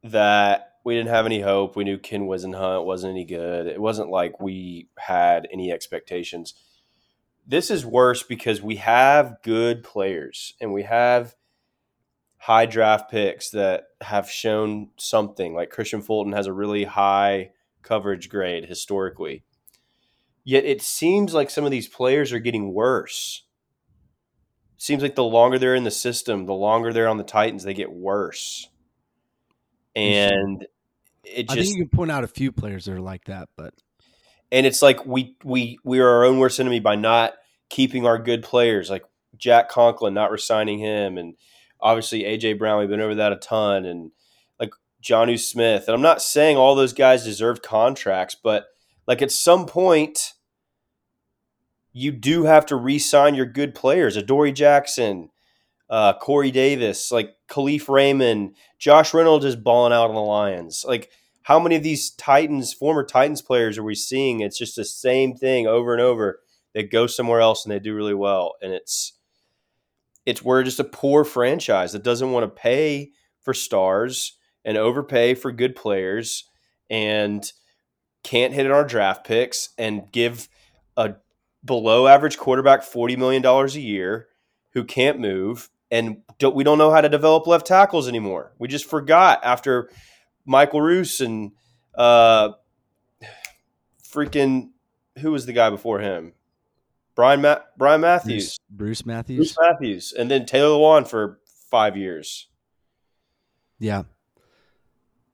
that 0.03 0.73
we 0.83 0.95
didn't 0.95 1.09
have 1.09 1.25
any 1.25 1.41
hope. 1.41 1.75
We 1.75 1.83
knew 1.83 1.97
ken 1.97 2.21
whisenhunt 2.21 2.85
wasn't 2.85 3.11
any 3.11 3.25
good. 3.25 3.67
It 3.67 3.81
wasn't 3.81 4.09
like 4.09 4.39
we 4.39 4.89
had 4.97 5.47
any 5.51 5.71
expectations 5.71 6.53
this 7.49 7.71
is 7.71 7.83
worse 7.83 8.21
because 8.21 8.61
we 8.61 8.75
have 8.75 9.37
good 9.43 9.83
players 9.83 10.53
and 10.61 10.71
we 10.71 10.83
have 10.83 11.35
high 12.37 12.67
draft 12.67 13.09
picks 13.09 13.49
that 13.49 13.85
have 14.01 14.29
shown 14.29 14.89
something. 14.97 15.55
Like 15.55 15.73
Kristian 15.73 16.03
Fulton 16.03 16.33
has 16.33 16.45
a 16.45 16.53
really 16.53 16.83
high 16.83 17.49
coverage 17.81 18.29
grade 18.29 18.65
historically. 18.65 19.43
Yet 20.43 20.63
it 20.63 20.83
seems 20.83 21.33
like 21.33 21.49
some 21.49 21.65
of 21.65 21.71
these 21.71 21.87
players 21.87 22.31
are 22.31 22.39
getting 22.39 22.71
worse. 22.71 23.43
It 24.75 24.83
seems 24.83 25.01
like 25.01 25.15
the 25.15 25.23
longer 25.23 25.57
they're 25.57 25.75
in 25.75 25.83
the 25.83 25.91
system, 25.91 26.45
the 26.45 26.53
longer 26.53 26.93
they're 26.93 27.09
on 27.09 27.17
the 27.17 27.23
Titans, 27.23 27.63
they 27.63 27.73
get 27.73 27.91
worse. 27.91 28.69
And 29.95 30.67
it 31.23 31.49
just 31.49 31.51
I 31.51 31.63
think 31.63 31.77
you 31.77 31.87
can 31.87 31.97
point 31.97 32.11
out 32.11 32.23
a 32.23 32.27
few 32.27 32.51
players 32.51 32.85
that 32.85 32.93
are 32.93 33.01
like 33.01 33.25
that, 33.25 33.49
but 33.57 33.73
and 34.51 34.65
it's 34.65 34.81
like 34.81 35.05
we 35.05 35.35
we 35.43 35.79
we 35.83 35.99
are 35.99 36.07
our 36.07 36.25
own 36.25 36.37
worst 36.37 36.59
enemy 36.59 36.79
by 36.79 36.95
not 36.95 37.33
keeping 37.69 38.05
our 38.05 38.17
good 38.17 38.43
players 38.43 38.89
like 38.89 39.03
Jack 39.37 39.69
Conklin, 39.69 40.13
not 40.13 40.31
resigning 40.31 40.79
him, 40.79 41.17
and 41.17 41.35
obviously 41.79 42.23
AJ 42.23 42.59
Brown. 42.59 42.79
We've 42.79 42.89
been 42.89 43.01
over 43.01 43.15
that 43.15 43.31
a 43.31 43.37
ton, 43.37 43.85
and 43.85 44.11
like 44.59 44.71
Jonnu 45.03 45.39
Smith. 45.39 45.85
And 45.87 45.95
I'm 45.95 46.01
not 46.01 46.21
saying 46.21 46.57
all 46.57 46.75
those 46.75 46.93
guys 46.93 47.23
deserve 47.23 47.61
contracts, 47.61 48.35
but 48.35 48.67
like 49.07 49.21
at 49.21 49.31
some 49.31 49.65
point, 49.65 50.33
you 51.93 52.11
do 52.11 52.43
have 52.43 52.65
to 52.67 52.75
re-sign 52.75 53.35
your 53.35 53.45
good 53.45 53.73
players. 53.73 54.15
Adoree 54.15 54.51
Jackson, 54.51 55.29
uh, 55.89 56.13
Corey 56.13 56.51
Davis, 56.51 57.11
like 57.11 57.35
Kalif 57.49 57.89
Raymond, 57.89 58.55
Josh 58.77 59.13
Reynolds 59.13 59.45
is 59.45 59.55
balling 59.55 59.93
out 59.93 60.09
on 60.09 60.15
the 60.15 60.21
Lions. 60.21 60.85
Like 60.87 61.09
how 61.43 61.59
many 61.59 61.75
of 61.75 61.83
these 61.83 62.11
Titans, 62.11 62.73
former 62.73 63.03
Titans 63.03 63.41
players, 63.41 63.77
are 63.77 63.83
we 63.83 63.95
seeing? 63.95 64.41
It's 64.41 64.57
just 64.57 64.75
the 64.75 64.85
same 64.85 65.35
thing 65.35 65.65
over 65.65 65.93
and 65.93 66.01
over. 66.01 66.41
They 66.79 66.83
go 66.83 67.07
somewhere 67.07 67.41
else 67.41 67.65
and 67.65 67.73
they 67.73 67.79
do 67.79 67.93
really 67.93 68.13
well, 68.13 68.53
and 68.61 68.71
it's 68.71 69.11
it's 70.25 70.41
we're 70.41 70.63
just 70.63 70.79
a 70.79 70.85
poor 70.85 71.25
franchise 71.25 71.91
that 71.91 72.05
doesn't 72.05 72.31
want 72.31 72.45
to 72.45 72.61
pay 72.61 73.11
for 73.41 73.53
stars 73.53 74.37
and 74.63 74.77
overpay 74.77 75.33
for 75.33 75.51
good 75.51 75.75
players 75.75 76.45
and 76.89 77.51
can't 78.23 78.53
hit 78.53 78.65
in 78.65 78.71
our 78.71 78.85
draft 78.85 79.27
picks 79.27 79.71
and 79.77 80.09
give 80.13 80.47
a 80.95 81.15
below 81.65 82.07
average 82.07 82.37
quarterback 82.37 82.83
$40 82.83 83.17
million 83.17 83.45
a 83.45 83.67
year 83.77 84.29
who 84.71 84.85
can't 84.85 85.19
move 85.19 85.69
and 85.91 86.21
don't, 86.37 86.55
we 86.55 86.63
don't 86.63 86.77
know 86.77 86.91
how 86.91 87.01
to 87.01 87.09
develop 87.09 87.45
left 87.45 87.67
tackles 87.67 88.07
anymore. 88.07 88.53
We 88.57 88.69
just 88.69 88.89
forgot 88.89 89.41
after 89.43 89.89
Michael 90.45 90.79
Roos 90.79 91.19
and 91.19 91.51
uh, 91.93 92.51
freaking 94.01 94.69
who 95.17 95.31
was 95.31 95.45
the 95.45 95.51
guy 95.53 95.69
before 95.69 95.99
him? 95.99 96.31
Brian 97.19 97.41
Ma- 97.41 97.59
Brian 97.75 97.99
Matthews, 97.99 98.57
Bruce, 98.69 99.01
Bruce 99.01 99.05
Matthews, 99.05 99.37
Bruce 99.37 99.57
Matthews, 99.59 100.13
and 100.17 100.31
then 100.31 100.45
Taylor 100.45 100.79
Lewan 100.79 101.05
for 101.05 101.41
five 101.69 101.97
years. 101.97 102.47
Yeah, 103.77 104.03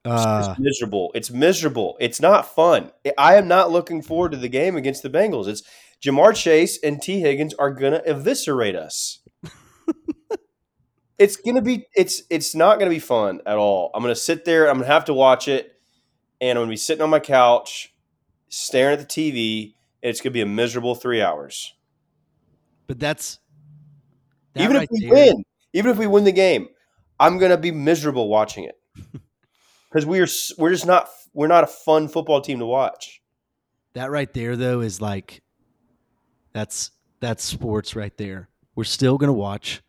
uh, 0.04 0.48
it's 0.50 0.60
miserable. 0.60 1.12
It's 1.14 1.30
miserable. 1.30 1.96
It's 2.00 2.20
not 2.20 2.56
fun. 2.56 2.92
I 3.20 3.36
am 3.36 3.48
not 3.48 3.70
looking 3.70 4.02
forward 4.02 4.32
to 4.32 4.38
the 4.40 4.50
game 4.50 4.76
against 4.76 5.04
the 5.04 5.12
Bengals. 5.12 5.48
It's 5.48 5.62
Ja'Marr 6.04 6.36
Chase 6.36 6.80
and 6.82 7.00
Tee 7.00 7.20
Higgins 7.20 7.54
are 7.54 7.70
gonna 7.70 8.02
eviscerate 8.04 8.76
us. 8.76 9.20
it's 11.20 11.36
gonna 11.36 11.62
be. 11.62 11.86
It's 11.96 12.24
it's 12.32 12.56
not 12.56 12.80
gonna 12.80 12.90
be 12.90 12.98
fun 12.98 13.42
at 13.46 13.58
all. 13.58 13.92
I'm 13.94 14.02
gonna 14.02 14.16
sit 14.16 14.44
there. 14.44 14.72
I'm 14.72 14.78
gonna 14.78 14.88
have 14.88 15.06
to 15.06 15.14
watch 15.14 15.48
it, 15.48 15.80
and 16.42 16.58
I'm 16.58 16.64
gonna 16.64 16.72
be 16.72 16.78
sitting 16.78 17.04
on 17.04 17.12
my 17.12 17.20
couch, 17.20 17.94
staring 18.50 19.00
at 19.00 19.08
the 19.08 19.32
TV. 19.32 19.76
It's 20.02 20.22
gonna 20.22 20.34
be 20.34 20.42
a 20.42 20.46
miserable 20.46 20.96
three 20.96 21.22
hours. 21.22 21.74
But 22.88 23.00
that's 23.00 23.40
that 24.54 24.64
even 24.64 24.78
right 24.78 24.84
if 24.84 24.90
we 24.92 25.10
there, 25.10 25.12
win, 25.12 25.44
even 25.74 25.92
if 25.92 25.98
we 25.98 26.08
win 26.08 26.24
the 26.24 26.32
game, 26.32 26.68
I'm 27.20 27.38
gonna 27.38 27.58
be 27.58 27.72
miserable 27.72 28.30
watching 28.30 28.66
it 28.66 28.76
because 29.90 30.06
we 30.06 30.20
are 30.20 30.28
we're 30.58 30.72
just 30.72 30.86
not 30.86 31.10
we're 31.34 31.48
not 31.48 31.64
a 31.64 31.68
fun 31.68 32.08
football 32.08 32.42
team 32.42 32.60
to 32.60 32.66
watch. 32.66 33.22
That 33.94 34.12
right 34.12 34.32
there, 34.34 34.56
though, 34.56 34.82
is 34.82 35.02
like 35.02 35.42
that's 36.54 36.92
that's 37.20 37.44
sports 37.44 37.96
right 37.96 38.16
there. 38.18 38.50
We're 38.76 38.84
still 38.84 39.18
gonna 39.18 39.34
watch. 39.34 39.82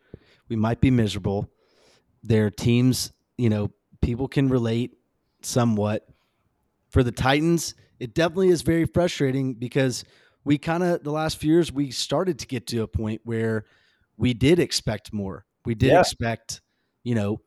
We 0.49 0.57
might 0.57 0.81
be 0.81 0.91
miserable. 0.91 1.51
Their 2.23 2.51
teams, 2.51 3.13
you 3.37 3.49
know, 3.49 3.73
people 4.01 4.29
can 4.29 4.49
relate 4.49 4.97
somewhat. 5.43 6.07
For 6.91 7.03
the 7.03 7.13
Titans, 7.13 7.75
it 8.00 8.15
definitely 8.15 8.49
is 8.49 8.62
very 8.62 8.85
frustrating 8.87 9.55
because 9.55 10.05
we 10.45 10.59
kind 10.59 10.83
of 10.83 11.03
the 11.03 11.11
last 11.11 11.38
few 11.38 11.53
years 11.53 11.73
we 11.73 11.91
started 11.91 12.38
to 12.41 12.47
get 12.47 12.67
to 12.69 12.83
a 12.83 12.88
point 12.88 13.21
where 13.25 13.65
we 14.17 14.33
did 14.35 14.59
expect 14.59 15.12
more. 15.12 15.45
We 15.65 15.75
did 15.75 15.93
Yeah. 15.93 16.00
expect, 16.00 16.61
you 17.05 17.15
know, 17.15 17.41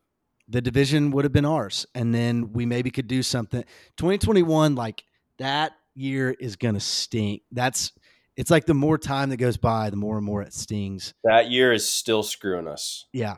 the 0.48 0.62
division 0.62 1.12
would 1.12 1.26
have 1.26 1.32
been 1.32 1.46
ours, 1.46 1.86
and 1.94 2.14
then 2.14 2.52
we 2.54 2.66
maybe 2.66 2.90
could 2.92 3.08
do 3.08 3.22
something. 3.24 3.64
2021, 3.98 4.76
like 4.76 5.04
that 5.38 5.74
year 5.96 6.36
is 6.40 6.56
gonna 6.56 6.80
stink. 6.80 7.44
That's 7.52 7.92
it's 8.36 8.50
like 8.50 8.66
the 8.66 8.74
more 8.74 8.98
time 8.98 9.30
that 9.30 9.38
goes 9.38 9.58
by, 9.58 9.90
the 9.90 9.98
more 9.98 10.16
and 10.18 10.26
more 10.26 10.42
it 10.42 10.54
stings. 10.54 11.14
That 11.24 11.52
year 11.52 11.74
is 11.74 11.88
still 11.88 12.24
screwing 12.24 12.68
us. 12.68 13.06
Yeah. 13.12 13.36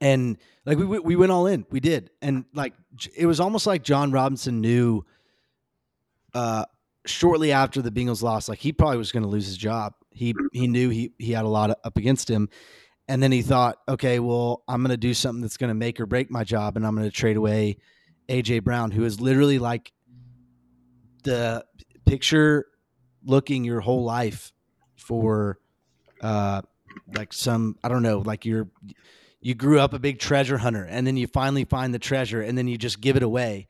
And 0.00 0.38
like 0.64 0.78
we 0.78 0.84
we 0.86 0.98
we 0.98 1.16
went 1.16 1.32
all 1.32 1.46
in. 1.46 1.66
We 1.70 1.80
did. 1.80 2.10
And 2.22 2.44
like 2.54 2.74
it 3.16 3.26
was 3.26 3.38
almost 3.40 3.66
like 3.66 3.82
Jon 3.82 4.10
Robinson 4.10 4.60
knew 4.60 5.04
uh 6.34 6.64
shortly 7.06 7.52
after 7.52 7.80
the 7.82 7.90
Bengals 7.90 8.22
lost 8.22 8.48
like 8.48 8.58
he 8.58 8.72
probably 8.72 8.98
was 8.98 9.12
going 9.12 9.22
to 9.22 9.28
lose 9.28 9.46
his 9.46 9.56
job. 9.56 9.94
He 10.10 10.34
he 10.52 10.66
knew 10.66 10.90
he 10.90 11.12
he 11.18 11.32
had 11.32 11.44
a 11.44 11.48
lot 11.48 11.70
up 11.70 11.96
against 11.96 12.28
him. 12.28 12.48
And 13.10 13.22
then 13.22 13.32
he 13.32 13.40
thought, 13.40 13.78
okay, 13.88 14.18
well, 14.18 14.62
I'm 14.68 14.82
going 14.82 14.90
to 14.90 14.98
do 14.98 15.14
something 15.14 15.40
that's 15.40 15.56
going 15.56 15.68
to 15.68 15.74
make 15.74 15.98
or 15.98 16.04
break 16.04 16.30
my 16.30 16.44
job 16.44 16.76
and 16.76 16.86
I'm 16.86 16.94
going 16.94 17.08
to 17.08 17.14
trade 17.14 17.38
away 17.38 17.78
AJ 18.28 18.64
Brown 18.64 18.90
who 18.90 19.04
is 19.04 19.20
literally 19.20 19.58
like 19.58 19.92
the 21.24 21.64
picture 22.04 22.66
looking 23.24 23.64
your 23.64 23.80
whole 23.80 24.04
life 24.04 24.52
for 24.96 25.58
uh 26.20 26.62
like 27.14 27.32
some 27.32 27.76
I 27.82 27.88
don't 27.88 28.02
know, 28.02 28.18
like 28.18 28.44
you're 28.44 28.68
you 29.40 29.54
grew 29.54 29.78
up 29.78 29.94
a 29.94 29.98
big 29.98 30.18
treasure 30.18 30.58
hunter 30.58 30.84
and 30.84 31.06
then 31.06 31.16
you 31.16 31.26
finally 31.26 31.64
find 31.64 31.94
the 31.94 31.98
treasure 31.98 32.42
and 32.42 32.58
then 32.58 32.66
you 32.68 32.76
just 32.76 33.00
give 33.00 33.16
it 33.16 33.22
away. 33.22 33.68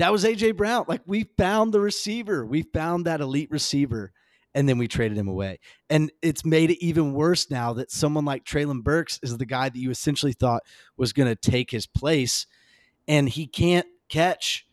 That 0.00 0.12
was 0.12 0.24
AJ 0.24 0.56
Brown. 0.56 0.86
Like 0.88 1.02
we 1.04 1.24
found 1.36 1.74
the 1.74 1.80
receiver. 1.80 2.46
We 2.46 2.62
found 2.62 3.04
that 3.04 3.20
elite 3.20 3.50
receiver 3.50 4.12
and 4.54 4.66
then 4.66 4.78
we 4.78 4.88
traded 4.88 5.18
him 5.18 5.28
away. 5.28 5.58
And 5.90 6.10
it's 6.22 6.42
made 6.42 6.70
it 6.70 6.82
even 6.82 7.12
worse 7.12 7.50
now 7.50 7.74
that 7.74 7.90
someone 7.90 8.24
like 8.24 8.46
Treylon 8.46 8.82
Burks 8.82 9.20
is 9.22 9.36
the 9.36 9.44
guy 9.44 9.68
that 9.68 9.78
you 9.78 9.90
essentially 9.90 10.32
thought 10.32 10.62
was 10.96 11.12
going 11.12 11.28
to 11.28 11.36
take 11.36 11.70
his 11.70 11.86
place 11.86 12.46
and 13.08 13.28
he 13.28 13.46
can't 13.46 13.86
catch 14.08 14.66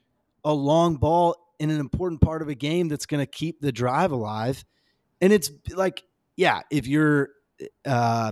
a 0.45 0.53
long 0.53 0.95
ball 0.95 1.35
in 1.59 1.71
an 1.71 1.81
important 1.81 2.21
part 2.21 2.41
of 2.41 2.47
a 2.47 2.55
game 2.55 2.87
that's 2.87 3.05
going 3.05 3.19
to 3.19 3.29
keep 3.29 3.59
the 3.59 3.73
drive 3.73 4.13
alive. 4.13 4.63
And 5.19 5.33
it's 5.33 5.51
like, 5.75 6.03
yeah, 6.37 6.61
if 6.71 6.87
you're 6.87 7.31
uh 7.85 8.31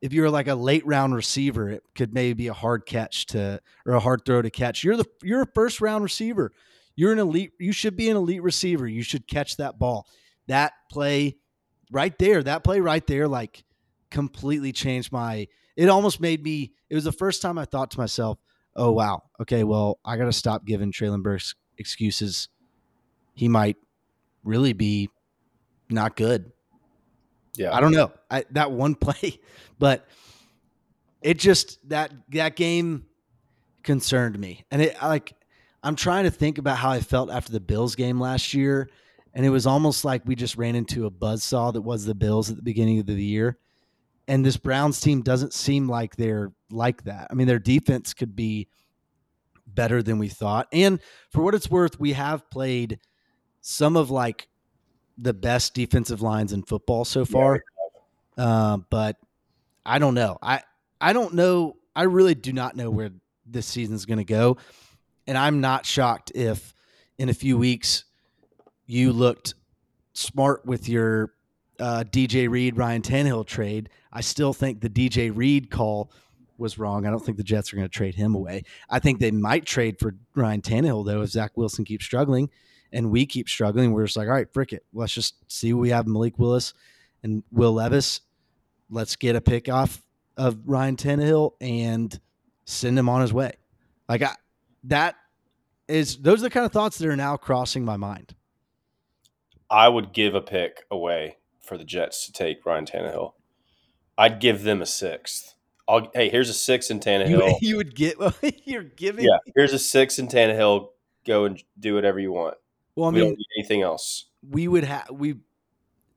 if 0.00 0.12
you're 0.12 0.30
like 0.30 0.48
a 0.48 0.54
late 0.54 0.86
round 0.86 1.14
receiver, 1.14 1.70
it 1.70 1.82
could 1.94 2.12
maybe 2.12 2.34
be 2.34 2.48
a 2.48 2.52
hard 2.54 2.86
catch 2.86 3.26
to 3.26 3.60
or 3.86 3.94
a 3.94 4.00
hard 4.00 4.24
throw 4.24 4.42
to 4.42 4.50
catch. 4.50 4.84
You're 4.84 4.96
the 4.96 5.06
you're 5.22 5.42
a 5.42 5.46
first 5.54 5.80
round 5.80 6.04
receiver. 6.04 6.52
You're 6.96 7.12
an 7.12 7.18
elite. 7.18 7.52
You 7.58 7.72
should 7.72 7.96
be 7.96 8.08
an 8.10 8.16
elite 8.16 8.42
receiver. 8.42 8.86
You 8.86 9.02
should 9.02 9.26
catch 9.26 9.56
that 9.56 9.78
ball. 9.78 10.06
That 10.46 10.72
play 10.90 11.36
right 11.90 12.16
there, 12.18 12.42
that 12.42 12.64
play 12.64 12.80
right 12.80 13.06
there, 13.06 13.26
like 13.28 13.64
completely 14.10 14.72
changed 14.72 15.10
my. 15.10 15.48
It 15.76 15.88
almost 15.88 16.20
made 16.20 16.42
me. 16.42 16.72
It 16.90 16.94
was 16.94 17.04
the 17.04 17.12
first 17.12 17.42
time 17.42 17.58
I 17.58 17.64
thought 17.64 17.90
to 17.92 17.98
myself, 17.98 18.38
"Oh 18.76 18.92
wow, 18.92 19.22
okay, 19.40 19.64
well 19.64 19.98
I 20.04 20.16
got 20.16 20.26
to 20.26 20.32
stop 20.32 20.64
giving 20.64 20.92
Treylon 20.92 21.22
Burks 21.22 21.54
excuses. 21.78 22.48
He 23.34 23.48
might 23.48 23.76
really 24.44 24.72
be 24.72 25.10
not 25.90 26.14
good." 26.16 26.52
Yeah. 27.56 27.74
I 27.74 27.80
don't 27.80 27.92
know. 27.92 28.12
I, 28.30 28.44
that 28.50 28.72
one 28.72 28.94
play, 28.94 29.40
but 29.78 30.06
it 31.22 31.38
just 31.38 31.88
that 31.88 32.12
that 32.30 32.56
game 32.56 33.06
concerned 33.82 34.38
me, 34.38 34.64
and 34.70 34.82
it 34.82 34.96
like 35.02 35.34
I'm 35.82 35.96
trying 35.96 36.24
to 36.24 36.30
think 36.30 36.58
about 36.58 36.78
how 36.78 36.90
I 36.90 37.00
felt 37.00 37.30
after 37.30 37.52
the 37.52 37.60
Bills 37.60 37.94
game 37.94 38.20
last 38.20 38.54
year, 38.54 38.88
and 39.32 39.44
it 39.44 39.50
was 39.50 39.66
almost 39.66 40.04
like 40.04 40.22
we 40.24 40.34
just 40.34 40.56
ran 40.56 40.74
into 40.74 41.06
a 41.06 41.10
buzzsaw 41.10 41.72
that 41.72 41.82
was 41.82 42.04
the 42.04 42.14
Bills 42.14 42.50
at 42.50 42.56
the 42.56 42.62
beginning 42.62 42.98
of 42.98 43.06
the 43.06 43.14
year, 43.14 43.58
and 44.28 44.44
this 44.44 44.56
Browns 44.56 45.00
team 45.00 45.22
doesn't 45.22 45.54
seem 45.54 45.88
like 45.88 46.16
they're 46.16 46.52
like 46.70 47.04
that. 47.04 47.28
I 47.30 47.34
mean, 47.34 47.46
their 47.46 47.58
defense 47.58 48.14
could 48.14 48.36
be 48.36 48.68
better 49.66 50.02
than 50.02 50.18
we 50.18 50.28
thought, 50.28 50.68
and 50.72 51.00
for 51.30 51.42
what 51.42 51.54
it's 51.54 51.70
worth, 51.70 51.98
we 51.98 52.12
have 52.12 52.50
played 52.50 52.98
some 53.60 53.96
of 53.96 54.10
like 54.10 54.48
the 55.18 55.34
best 55.34 55.74
defensive 55.74 56.22
lines 56.22 56.52
in 56.52 56.62
football 56.62 57.04
so 57.04 57.24
far. 57.24 57.62
Uh, 58.36 58.78
but 58.90 59.16
I 59.86 59.98
don't 59.98 60.14
know. 60.14 60.38
I 60.42 60.62
I 61.00 61.12
don't 61.12 61.34
know. 61.34 61.76
I 61.94 62.04
really 62.04 62.34
do 62.34 62.52
not 62.52 62.76
know 62.76 62.90
where 62.90 63.10
this 63.46 63.66
season's 63.66 64.06
going 64.06 64.18
to 64.18 64.24
go, 64.24 64.56
and 65.26 65.38
I'm 65.38 65.60
not 65.60 65.86
shocked 65.86 66.32
if 66.34 66.74
in 67.18 67.28
a 67.28 67.34
few 67.34 67.56
weeks 67.56 68.04
you 68.86 69.12
looked 69.12 69.54
smart 70.14 70.66
with 70.66 70.88
your 70.88 71.32
uh, 71.78 72.04
DJ 72.06 72.48
Reed 72.48 72.76
Ryan 72.76 73.02
Tannehill 73.02 73.46
trade. 73.46 73.90
I 74.12 74.20
still 74.20 74.52
think 74.52 74.80
the 74.80 74.90
DJ 74.90 75.30
Reed 75.34 75.70
call 75.70 76.10
was 76.56 76.78
wrong. 76.78 77.06
I 77.06 77.10
don't 77.10 77.24
think 77.24 77.36
the 77.36 77.44
Jets 77.44 77.72
are 77.72 77.76
going 77.76 77.88
to 77.88 77.92
trade 77.92 78.14
him 78.14 78.34
away. 78.34 78.62
I 78.88 79.00
think 79.00 79.18
they 79.18 79.32
might 79.32 79.66
trade 79.66 79.98
for 79.98 80.14
Ryan 80.34 80.62
Tannehill 80.62 81.04
though 81.04 81.22
if 81.22 81.30
Zach 81.30 81.56
Wilson 81.56 81.84
keeps 81.84 82.04
struggling 82.04 82.50
and 82.94 83.10
we 83.10 83.26
keep 83.26 83.48
struggling. 83.48 83.92
We're 83.92 84.04
just 84.04 84.16
like, 84.16 84.28
all 84.28 84.34
right, 84.34 84.50
frick 84.54 84.72
it. 84.72 84.84
Let's 84.92 85.12
just 85.12 85.34
see 85.52 85.72
what 85.72 85.80
we 85.80 85.90
have 85.90 86.06
Malik 86.06 86.38
Willis 86.38 86.72
and 87.22 87.42
Will 87.50 87.72
Levis. 87.72 88.20
Let's 88.88 89.16
get 89.16 89.36
a 89.36 89.40
pick 89.40 89.68
off 89.68 90.00
of 90.36 90.58
Ryan 90.64 90.96
Tannehill 90.96 91.52
and 91.60 92.18
send 92.64 92.98
him 92.98 93.08
on 93.08 93.20
his 93.20 93.32
way. 93.32 93.52
Like 94.08 94.22
I, 94.22 94.34
that 94.84 95.16
is 95.88 96.16
those 96.18 96.40
are 96.40 96.44
the 96.44 96.50
kind 96.50 96.64
of 96.64 96.72
thoughts 96.72 96.98
that 96.98 97.08
are 97.08 97.16
now 97.16 97.36
crossing 97.36 97.84
my 97.84 97.96
mind. 97.96 98.34
I 99.68 99.88
would 99.88 100.12
give 100.12 100.34
a 100.34 100.40
pick 100.40 100.84
away 100.90 101.38
for 101.60 101.76
the 101.76 101.84
Jets 101.84 102.26
to 102.26 102.32
take 102.32 102.64
Ryan 102.64 102.86
Tannehill. 102.86 103.32
I'd 104.16 104.40
give 104.40 104.62
them 104.62 104.80
a 104.80 104.86
sixth. 104.86 105.54
I'll, 105.88 106.10
hey, 106.14 106.28
here's 106.28 106.48
a 106.48 106.54
six 106.54 106.90
in 106.90 107.00
Tannehill. 107.00 107.28
You, 107.28 107.56
you 107.68 107.76
would 107.76 107.94
get 107.94 108.16
you're 108.64 108.84
giving. 108.84 109.24
yeah, 109.24 109.38
here's 109.56 109.72
a 109.72 109.78
six 109.78 110.18
in 110.18 110.28
Tannehill. 110.28 110.90
Go 111.26 111.46
and 111.46 111.62
do 111.78 111.94
whatever 111.94 112.20
you 112.20 112.32
want. 112.32 112.56
Well, 112.96 113.10
I 113.10 113.12
we 113.12 113.20
mean, 113.22 113.36
anything 113.56 113.82
else. 113.82 114.26
we 114.48 114.68
would 114.68 114.84
have 114.84 115.10
we 115.10 115.36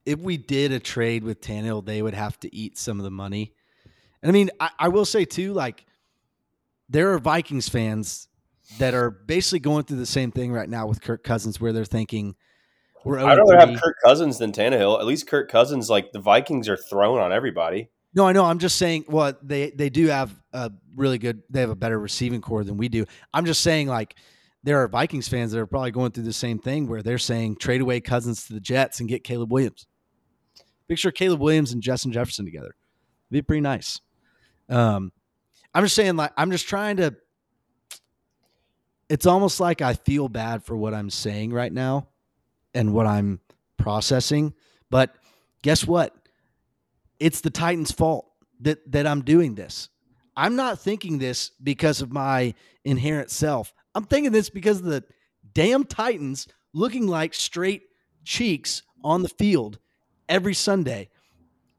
if 0.05 0.19
we 0.19 0.37
did 0.37 0.71
a 0.71 0.79
trade 0.79 1.23
with 1.23 1.41
Tannehill, 1.41 1.85
they 1.85 2.01
would 2.01 2.13
have 2.13 2.39
to 2.39 2.55
eat 2.55 2.77
some 2.77 2.99
of 2.99 3.03
the 3.03 3.11
money. 3.11 3.53
And 4.21 4.29
I 4.29 4.33
mean, 4.33 4.49
I, 4.59 4.69
I 4.79 4.87
will 4.87 5.05
say 5.05 5.25
too, 5.25 5.53
like 5.53 5.85
there 6.89 7.13
are 7.13 7.19
Vikings 7.19 7.67
fans 7.67 8.27
that 8.79 8.93
are 8.93 9.09
basically 9.09 9.59
going 9.59 9.83
through 9.83 9.97
the 9.97 10.05
same 10.05 10.31
thing 10.31 10.51
right 10.51 10.69
now 10.69 10.87
with 10.87 11.01
Kirk 11.01 11.23
Cousins, 11.23 11.59
where 11.59 11.73
they're 11.73 11.85
thinking 11.85 12.35
we're 13.03 13.19
I'd 13.19 13.37
rather 13.37 13.57
have 13.57 13.69
0-3. 13.69 13.81
Kirk 13.81 13.95
Cousins 14.03 14.37
than 14.37 14.51
Tannehill. 14.51 14.99
At 14.99 15.05
least 15.05 15.27
Kirk 15.27 15.49
Cousins, 15.49 15.89
like 15.89 16.11
the 16.11 16.19
Vikings, 16.19 16.67
are 16.67 16.77
thrown 16.77 17.19
on 17.19 17.31
everybody. 17.31 17.89
No, 18.13 18.25
I 18.25 18.33
know. 18.33 18.45
I'm 18.45 18.59
just 18.59 18.77
saying. 18.77 19.05
Well, 19.07 19.33
they 19.41 19.69
they 19.71 19.89
do 19.89 20.07
have 20.07 20.33
a 20.53 20.71
really 20.95 21.17
good. 21.17 21.43
They 21.49 21.61
have 21.61 21.69
a 21.69 21.75
better 21.75 21.99
receiving 21.99 22.41
corps 22.41 22.63
than 22.63 22.77
we 22.77 22.89
do. 22.89 23.05
I'm 23.33 23.45
just 23.45 23.61
saying, 23.61 23.87
like 23.87 24.15
there 24.63 24.81
are 24.81 24.87
Vikings 24.87 25.27
fans 25.27 25.51
that 25.51 25.59
are 25.59 25.67
probably 25.67 25.91
going 25.91 26.11
through 26.11 26.23
the 26.23 26.33
same 26.33 26.59
thing 26.59 26.87
where 26.87 27.01
they're 27.01 27.17
saying 27.17 27.57
trade 27.57 27.81
away 27.81 27.99
Cousins 27.99 28.47
to 28.47 28.53
the 28.53 28.59
Jets 28.59 28.99
and 28.99 29.07
get 29.07 29.23
Caleb 29.23 29.51
Williams. 29.51 29.87
Picture 30.87 31.11
Caleb 31.11 31.39
Williams 31.39 31.73
and 31.73 31.81
Justin 31.81 32.11
Jefferson 32.11 32.45
together. 32.45 32.75
It'd 33.29 33.31
be 33.31 33.41
pretty 33.41 33.61
nice. 33.61 33.99
Um, 34.69 35.11
I'm 35.73 35.83
just 35.83 35.95
saying, 35.95 36.15
like 36.15 36.31
I'm 36.37 36.51
just 36.51 36.67
trying 36.67 36.97
to. 36.97 37.15
It's 39.09 39.25
almost 39.25 39.59
like 39.59 39.81
I 39.81 39.93
feel 39.93 40.27
bad 40.27 40.63
for 40.63 40.75
what 40.75 40.93
I'm 40.93 41.09
saying 41.09 41.53
right 41.53 41.71
now, 41.71 42.09
and 42.73 42.93
what 42.93 43.05
I'm 43.05 43.39
processing. 43.77 44.53
But 44.89 45.15
guess 45.61 45.85
what? 45.85 46.13
it's 47.19 47.41
the 47.41 47.49
Titans' 47.49 47.91
fault 47.91 48.27
that 48.61 48.91
that 48.91 49.07
I'm 49.07 49.23
doing 49.23 49.55
this. 49.55 49.89
I'm 50.35 50.55
not 50.55 50.79
thinking 50.79 51.17
this 51.17 51.51
because 51.63 52.01
of 52.01 52.11
my 52.11 52.53
inherent 52.85 53.31
self. 53.31 53.73
I'm 53.97 54.03
thinking 54.05 54.31
this 54.31 54.49
because 54.51 54.77
of 54.79 54.85
the 54.85 55.03
damn 55.53 55.83
Titans 55.83 56.47
looking 56.73 57.07
like 57.07 57.33
straight 57.33 57.83
cheeks 58.23 58.83
on 59.03 59.23
the 59.23 59.29
field 59.29 59.79
every 60.29 60.53
Sunday. 60.53 61.09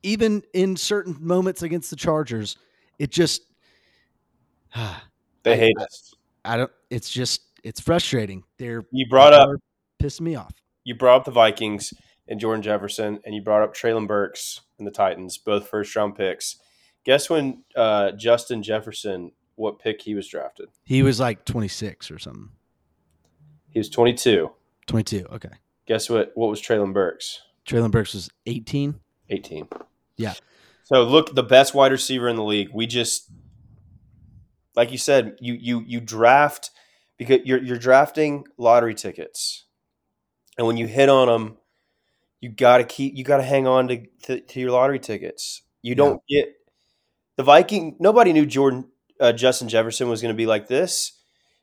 Even 0.02 0.42
in 0.52 0.76
certain 0.76 1.16
moments 1.20 1.62
against 1.62 1.90
the 1.90 1.96
Chargers, 1.96 2.56
it 2.98 3.10
just 3.10 3.42
They 5.44 5.52
I- 5.52 5.56
hate 5.56 5.76
I- 5.78 5.84
us. 5.84 6.14
I 6.44 6.56
don't 6.56 6.70
it's 6.90 7.10
just 7.10 7.42
it's 7.62 7.80
frustrating. 7.80 8.42
They're 8.58 8.84
You 8.90 9.06
brought 9.08 9.32
up 9.34 9.50
pissing 10.02 10.22
me 10.22 10.34
off. 10.36 10.52
you 10.84 10.94
brought 10.94 11.18
up 11.20 11.24
the 11.24 11.30
Vikings 11.30 11.92
and 12.28 12.38
Jordan 12.40 12.62
Jefferson, 12.62 13.18
and 13.24 13.34
you 13.34 13.42
brought 13.42 13.62
up 13.62 13.74
Treylon 13.74 14.06
Burks 14.06 14.60
and 14.78 14.86
the 14.86 14.90
Titans, 14.90 15.38
both 15.38 15.68
first 15.68 15.94
round 15.96 16.14
picks. 16.14 16.56
Guess 17.04 17.28
when 17.30 17.64
uh, 17.76 18.12
Justin 18.12 18.62
Jefferson, 18.62 19.32
what 19.58 19.78
pick 19.78 20.02
he 20.02 20.14
was 20.14 20.28
drafted? 20.28 20.68
He 20.84 21.02
was 21.02 21.20
like 21.20 21.44
26 21.44 22.10
or 22.10 22.18
something. 22.18 22.50
He 23.70 23.78
was 23.78 23.90
22. 23.90 24.50
22. 24.86 25.26
Okay. 25.32 25.50
Guess 25.86 26.08
what? 26.10 26.32
What 26.34 26.48
was 26.48 26.60
Treylon 26.60 26.92
Burks? 26.92 27.40
Treylon 27.66 27.90
Burks 27.90 28.14
was 28.14 28.30
18. 28.46 28.98
18. 29.30 29.68
Yeah. 30.16 30.34
So 30.84 31.02
look, 31.02 31.34
the 31.34 31.42
best 31.42 31.74
wide 31.74 31.92
receiver 31.92 32.28
in 32.28 32.36
the 32.36 32.44
league. 32.44 32.70
We 32.72 32.86
just, 32.86 33.30
like 34.74 34.90
you 34.90 34.98
said, 34.98 35.36
you 35.40 35.54
you 35.54 35.84
you 35.86 36.00
draft 36.00 36.70
because 37.18 37.40
you're 37.44 37.62
you're 37.62 37.78
drafting 37.78 38.46
lottery 38.56 38.94
tickets. 38.94 39.64
And 40.56 40.66
when 40.66 40.76
you 40.76 40.86
hit 40.86 41.08
on 41.08 41.28
them, 41.28 41.58
you 42.40 42.48
got 42.48 42.78
to 42.78 42.84
keep 42.84 43.16
you 43.16 43.24
got 43.24 43.36
to 43.36 43.42
hang 43.42 43.66
on 43.66 43.88
to, 43.88 44.06
to, 44.24 44.40
to 44.40 44.60
your 44.60 44.70
lottery 44.70 44.98
tickets. 44.98 45.62
You 45.82 45.94
don't 45.94 46.22
get 46.28 46.54
the 47.36 47.42
Viking. 47.42 47.96
Nobody 48.00 48.32
knew 48.32 48.46
Jordan 48.46 48.88
uh, 49.20 49.32
Justin 49.32 49.68
Jefferson 49.68 50.08
was 50.08 50.22
going 50.22 50.34
to 50.34 50.36
be 50.36 50.46
like 50.46 50.68
this. 50.68 51.12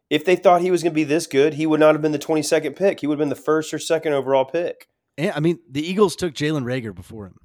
If 0.09 0.23
they 0.23 0.35
thought 0.35 0.61
he 0.61 0.71
was 0.71 0.83
going 0.83 0.91
to 0.91 0.95
be 0.95 1.03
this 1.03 1.25
good, 1.27 1.55
he 1.55 1.65
would 1.65 1.79
not 1.79 1.95
have 1.95 2.01
been 2.01 2.11
the 2.11 2.19
22nd 2.19 2.75
pick. 2.75 2.99
He 2.99 3.07
would 3.07 3.15
have 3.15 3.19
been 3.19 3.29
the 3.29 3.35
first 3.35 3.73
or 3.73 3.79
second 3.79 4.13
overall 4.13 4.45
pick. 4.45 4.87
And, 5.17 5.31
I 5.31 5.39
mean, 5.39 5.59
the 5.69 5.81
Eagles 5.85 6.15
took 6.15 6.33
Jalen 6.33 6.63
Reagor 6.63 6.93
before 6.93 7.25
him. 7.25 7.39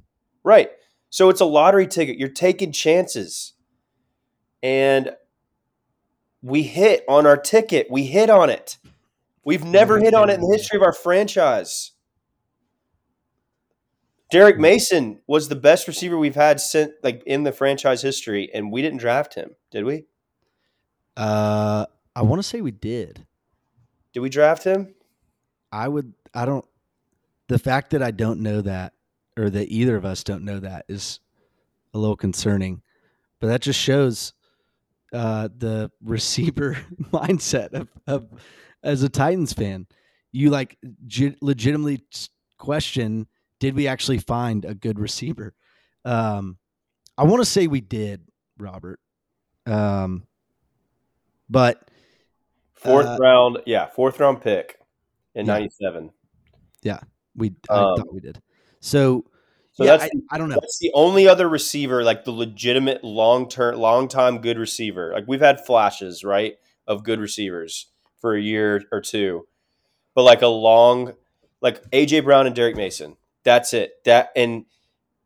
Right. 0.44 0.70
So 1.08 1.30
it's 1.30 1.40
a 1.40 1.46
lottery 1.46 1.86
ticket. 1.86 2.18
You're 2.18 2.28
taking 2.28 2.72
chances. 2.72 3.54
And 4.62 5.12
we 6.42 6.62
hit 6.62 7.04
on 7.08 7.26
our 7.26 7.36
ticket. 7.36 7.86
We 7.90 8.04
hit 8.04 8.30
on 8.30 8.50
it. 8.50 8.78
We've 9.44 9.64
never 9.64 9.98
hit 9.98 10.14
on 10.14 10.28
it 10.28 10.34
in 10.34 10.40
the 10.40 10.54
history 10.54 10.76
of 10.76 10.82
our 10.82 10.92
franchise. 10.92 11.92
Derrick 14.30 14.58
Mason 14.58 15.20
was 15.26 15.48
the 15.48 15.56
best 15.56 15.88
receiver 15.88 16.16
we've 16.16 16.36
had 16.36 16.60
since 16.60 16.92
like 17.02 17.22
in 17.26 17.42
the 17.42 17.52
franchise 17.52 18.02
history, 18.02 18.48
and 18.54 18.70
we 18.70 18.80
didn't 18.80 19.00
draft 19.00 19.34
him, 19.34 19.56
did 19.70 19.84
we? 19.84 20.06
Uh, 21.16 21.86
I 22.14 22.22
want 22.22 22.40
to 22.42 22.48
say 22.48 22.60
we 22.60 22.70
did. 22.70 23.26
Did 24.12 24.20
we 24.20 24.28
draft 24.28 24.64
him? 24.64 24.94
I 25.72 25.88
would. 25.88 26.12
I 26.34 26.44
don't. 26.44 26.64
The 27.48 27.58
fact 27.58 27.90
that 27.90 28.02
I 28.02 28.10
don't 28.10 28.40
know 28.40 28.60
that, 28.60 28.94
or 29.36 29.50
that 29.50 29.68
either 29.68 29.96
of 29.96 30.04
us 30.04 30.24
don't 30.24 30.44
know 30.44 30.60
that, 30.60 30.84
is 30.88 31.20
a 31.94 31.98
little 31.98 32.16
concerning. 32.16 32.82
But 33.40 33.48
that 33.48 33.62
just 33.62 33.78
shows 33.78 34.32
uh, 35.12 35.48
the 35.56 35.90
receiver 36.02 36.78
mindset 37.12 37.72
of, 37.72 37.88
of 38.06 38.28
as 38.82 39.02
a 39.02 39.08
Titans 39.08 39.52
fan. 39.52 39.86
You 40.32 40.50
like 40.50 40.78
g- 41.06 41.36
legitimately 41.40 42.02
question: 42.58 43.26
Did 43.60 43.74
we 43.74 43.86
actually 43.86 44.18
find 44.18 44.64
a 44.64 44.74
good 44.74 44.98
receiver? 44.98 45.54
Um, 46.04 46.58
I 47.18 47.24
want 47.24 47.42
to 47.42 47.50
say 47.50 47.66
we 47.66 47.80
did, 47.80 48.22
Robert. 48.58 48.98
Um, 49.66 50.26
but 51.48 51.88
Fourth 52.74 53.06
Uh, 53.06 53.18
round, 53.20 53.58
yeah, 53.66 53.86
fourth 53.88 54.18
round 54.20 54.40
pick 54.40 54.78
in 55.34 55.46
Yeah. 55.46 55.52
'97. 55.54 56.12
we 57.36 57.54
I 57.68 57.74
Um, 57.80 57.96
thought 57.96 58.12
we 58.12 58.20
did. 58.20 58.40
So, 58.80 59.24
So 59.72 59.84
yeah, 59.84 59.96
that's 59.98 60.12
I, 60.30 60.34
I 60.34 60.38
don't 60.38 60.48
know. 60.48 60.56
That's 60.56 60.78
the 60.80 60.90
only 60.94 61.28
other 61.28 61.48
receiver, 61.48 62.02
like 62.02 62.24
the 62.24 62.32
legitimate 62.32 63.04
long 63.04 63.48
term, 63.48 63.76
long 63.78 64.08
time 64.08 64.40
good 64.40 64.58
receiver. 64.58 65.12
Like 65.14 65.24
we've 65.28 65.40
had 65.40 65.64
flashes, 65.64 66.24
right, 66.24 66.56
of 66.86 67.04
good 67.04 67.20
receivers 67.20 67.86
for 68.20 68.34
a 68.34 68.40
year 68.40 68.82
or 68.90 69.00
two, 69.00 69.46
but 70.14 70.22
like 70.24 70.42
a 70.42 70.48
long, 70.48 71.14
like 71.60 71.88
AJ 71.90 72.24
Brown 72.24 72.46
and 72.46 72.56
Derrick 72.56 72.76
Mason. 72.76 73.16
That's 73.44 73.72
it. 73.72 74.02
That 74.04 74.30
and 74.34 74.64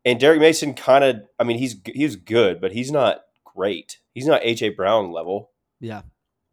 and 0.05 0.19
Derrick 0.19 0.39
Mason 0.39 0.73
kind 0.75 1.03
of. 1.03 1.21
I 1.39 1.43
mean, 1.43 1.57
he's 1.57 1.77
he's 1.85 2.15
good, 2.17 2.61
but 2.61 2.71
he's 2.73 2.91
not 2.91 3.21
great. 3.43 3.97
He's 4.15 4.25
not 4.25 4.41
AJ 4.41 4.75
Brown 4.75 5.11
level. 5.11 5.51
Yeah. 5.79 6.01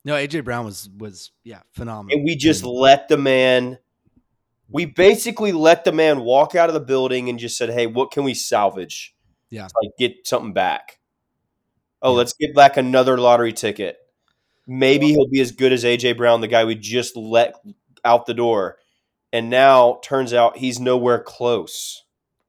No, 0.04 0.14
AJ 0.14 0.44
Brown 0.44 0.66
was 0.66 0.90
was 0.98 1.30
yeah 1.44 1.60
phenomenal. 1.72 2.14
And 2.18 2.24
we 2.24 2.36
just 2.36 2.64
let 2.64 3.08
the 3.08 3.16
man. 3.16 3.78
We 4.68 4.84
basically 4.84 5.52
let 5.52 5.84
the 5.84 5.92
man 5.92 6.20
walk 6.20 6.54
out 6.54 6.68
of 6.68 6.74
the 6.74 6.80
building 6.80 7.28
and 7.30 7.38
just 7.38 7.56
said, 7.56 7.70
"Hey, 7.70 7.86
what 7.86 8.10
can 8.10 8.24
we 8.24 8.34
salvage? 8.34 9.14
Yeah. 9.50 9.68
like 9.82 9.90
get 9.98 10.26
something 10.26 10.52
back. 10.54 10.98
Oh, 12.00 12.12
Yeah. 12.12 12.16
let's 12.18 12.32
get 12.32 12.54
back 12.54 12.76
another 12.78 13.18
lottery 13.18 13.52
ticket. 13.52 13.98
Maybe 14.66 15.08
he'll 15.08 15.28
be 15.28 15.40
as 15.42 15.52
good 15.52 15.72
as 15.72 15.84
AJ 15.84 16.16
Brown, 16.16 16.40
the 16.40 16.48
guy 16.48 16.64
we 16.64 16.74
just 16.74 17.16
let 17.16 17.54
out 18.04 18.24
the 18.26 18.32
door, 18.34 18.78
and 19.32 19.50
now 19.50 20.00
turns 20.02 20.32
out 20.32 20.56
he's 20.56 20.80
nowhere 20.80 21.20
close. 21.22 22.02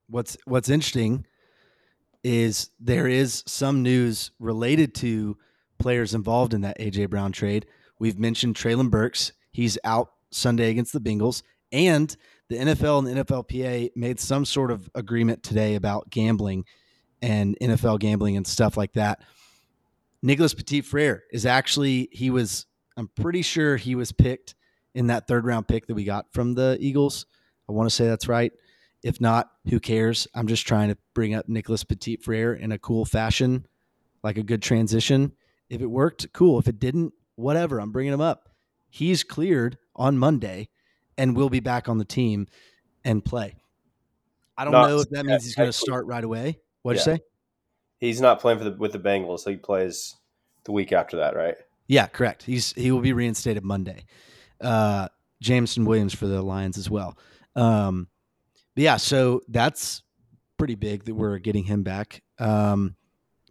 what's 0.07 0.37
what's 0.45 0.69
interesting 0.69 1.25
is 2.23 2.69
there 2.79 3.07
is 3.07 3.43
some 3.45 3.83
news 3.83 4.31
related 4.39 4.95
to 4.95 5.37
players 5.79 6.13
involved 6.13 6.53
in 6.53 6.61
that 6.61 6.79
AJ 6.79 7.09
Brown 7.09 7.31
trade. 7.31 7.65
We've 7.99 8.17
mentioned 8.17 8.55
Treylon 8.55 8.89
Burks. 8.89 9.33
He's 9.51 9.77
out 9.83 10.11
Sunday 10.31 10.69
against 10.69 10.93
the 10.93 11.01
Bengals. 11.01 11.43
And 11.71 12.15
the 12.49 12.57
NFL 12.57 12.99
and 12.99 13.07
the 13.07 13.23
NFLPA 13.23 13.91
made 13.95 14.19
some 14.19 14.45
sort 14.45 14.71
of 14.71 14.89
agreement 14.95 15.43
today 15.43 15.75
about 15.75 16.09
gambling 16.09 16.65
and 17.21 17.57
NFL 17.61 17.99
gambling 17.99 18.37
and 18.37 18.45
stuff 18.45 18.77
like 18.77 18.93
that. 18.93 19.21
Nicholas 20.21 20.53
Petit 20.53 20.81
Frere 20.81 21.23
is 21.31 21.45
actually, 21.45 22.09
he 22.11 22.29
was, 22.29 22.65
I'm 22.95 23.09
pretty 23.09 23.41
sure 23.41 23.75
he 23.75 23.95
was 23.95 24.11
picked 24.11 24.55
in 24.95 25.07
that 25.07 25.27
third 25.27 25.45
round 25.45 25.67
pick 25.67 25.87
that 25.87 25.95
we 25.95 26.03
got 26.03 26.31
from 26.31 26.53
the 26.53 26.77
Eagles. 26.79 27.25
I 27.67 27.71
want 27.73 27.89
to 27.89 27.95
say 27.95 28.07
that's 28.07 28.27
right. 28.27 28.53
If 29.03 29.19
not, 29.19 29.51
who 29.69 29.79
cares? 29.79 30.27
I'm 30.33 30.47
just 30.47 30.65
trying 30.65 30.89
to 30.89 30.97
bring 31.13 31.33
up 31.33 31.49
Nicholas 31.49 31.83
Petit 31.83 32.15
Frere 32.17 32.53
in 32.53 32.71
a 32.71 32.79
cool 32.79 33.03
fashion, 33.05 33.65
like 34.23 34.37
a 34.37 34.43
good 34.43 34.61
transition. 34.61 35.33
If 35.69 35.81
it 35.81 35.87
worked, 35.87 36.31
cool. 36.33 36.57
If 36.59 36.67
it 36.67 36.79
didn't, 36.79 37.13
whatever. 37.35 37.79
I'm 37.79 37.91
bringing 37.91 38.13
him 38.13 38.21
up. 38.21 38.49
He's 38.89 39.23
cleared 39.23 39.77
on 39.95 40.17
Monday 40.17 40.69
and 41.17 41.35
will 41.35 41.49
be 41.49 41.59
back 41.59 41.89
on 41.89 41.97
the 41.97 42.05
team 42.05 42.47
and 43.03 43.23
play. 43.23 43.55
I 44.57 44.63
don't 44.63 44.71
Not- 44.73 44.87
know 44.89 44.99
if 44.99 45.09
that 45.09 45.25
means 45.25 45.43
he's 45.43 45.55
going 45.55 45.69
to 45.69 45.73
start 45.73 46.05
right 46.05 46.23
away. 46.23 46.59
What'd 46.83 47.05
Yeah. 47.05 47.13
you 47.13 47.17
say? 47.17 47.23
He's 47.99 48.21
not 48.21 48.39
playing 48.39 48.59
for 48.59 48.65
the 48.65 48.71
with 48.77 48.91
the 48.91 48.99
Bengals, 48.99 49.39
so 49.41 49.49
he 49.49 49.55
plays 49.57 50.15
the 50.65 50.71
week 50.71 50.91
after 50.91 51.17
that, 51.17 51.35
right? 51.35 51.55
Yeah, 51.87 52.07
correct. 52.07 52.43
He's 52.43 52.73
he 52.73 52.91
will 52.91 52.99
be 53.01 53.13
reinstated 53.13 53.63
Monday. 53.63 54.05
Uh, 54.61 55.07
Jameson 55.41 55.85
Williams 55.85 56.13
for 56.13 56.27
the 56.27 56.41
Lions 56.41 56.77
as 56.77 56.89
well. 56.89 57.17
Um, 57.55 58.07
yeah, 58.75 58.97
so 58.97 59.41
that's 59.47 60.03
pretty 60.57 60.75
big 60.75 61.05
that 61.05 61.15
we're 61.15 61.37
getting 61.39 61.63
him 61.63 61.83
back. 61.83 62.21
Um, 62.39 62.95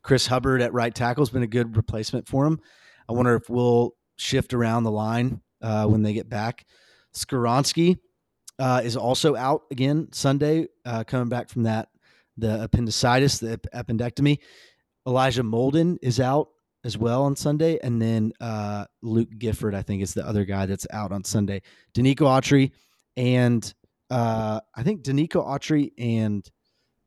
Chris 0.03 0.27
Hubbard 0.27 0.63
at 0.63 0.73
right 0.73 0.95
tackle 0.95 1.23
has 1.23 1.31
been 1.31 1.43
a 1.43 1.49
good 1.49 1.77
replacement 1.77 2.29
for 2.29 2.47
him. 2.47 2.61
I 3.09 3.13
wonder 3.13 3.35
if 3.35 3.49
we'll 3.49 3.93
shift 4.17 4.55
around 4.55 4.85
the 4.85 4.91
line 4.91 5.41
uh, 5.61 5.87
when 5.87 6.03
they 6.03 6.13
get 6.13 6.29
back. 6.29 6.65
Skoronski 7.15 7.99
uh, 8.59 8.81
is 8.83 8.97
also 8.97 9.37
out 9.37 9.63
again 9.71 10.09
Sunday, 10.13 10.67
uh, 10.85 11.05
coming 11.05 11.29
back 11.29 11.49
from 11.49 11.65
that 11.65 11.89
the 12.37 12.63
appendicitis, 12.63 13.39
the 13.39 13.53
ap- 13.53 13.87
appendectomy. 13.87 14.39
Elijah 15.07 15.43
Molden 15.43 15.99
is 16.03 16.21
out 16.21 16.49
as 16.85 16.97
well 16.97 17.25
on 17.25 17.37
Sunday, 17.37 17.79
and 17.83 18.01
then 18.01 18.33
uh, 18.41 18.85
Luke 19.03 19.29
Gifford, 19.39 19.75
I 19.75 19.83
think, 19.83 20.03
is 20.03 20.15
the 20.15 20.27
other 20.27 20.45
guy 20.45 20.67
that's 20.67 20.87
out 20.91 21.13
on 21.13 21.25
Sunday. 21.25 21.63
Denico 21.95 22.21
Autry 22.21 22.73
and 23.17 23.73
uh, 24.13 24.61
I 24.75 24.83
think 24.83 25.03
Denico 25.03 25.43
Autry 25.47 25.93
and 25.97 26.47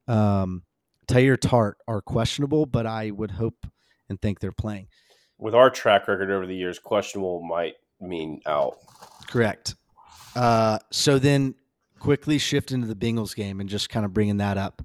um, 0.08 0.64
Tart 1.08 1.78
are 1.88 2.02
questionable, 2.02 2.66
but 2.66 2.88
I 2.88 3.12
would 3.12 3.30
hope 3.30 3.68
and 4.10 4.20
think 4.20 4.40
they're 4.40 4.52
playing. 4.52 4.88
With 5.38 5.54
our 5.54 5.70
track 5.70 6.08
record 6.08 6.32
over 6.32 6.48
the 6.48 6.56
years, 6.56 6.80
questionable 6.80 7.44
might 7.44 7.76
mean 8.02 8.42
out. 8.48 8.78
Correct. 9.28 9.76
Uh, 10.36 10.80
so 10.92 11.20
then 11.20 11.54
quickly 12.00 12.40
shift 12.40 12.72
into 12.72 12.88
the 12.88 12.96
Bengals 12.96 13.36
game 13.36 13.60
and 13.60 13.70
just 13.70 13.90
kind 13.90 14.06
of 14.06 14.12
bringing 14.12 14.38
that 14.38 14.58
up. 14.58 14.82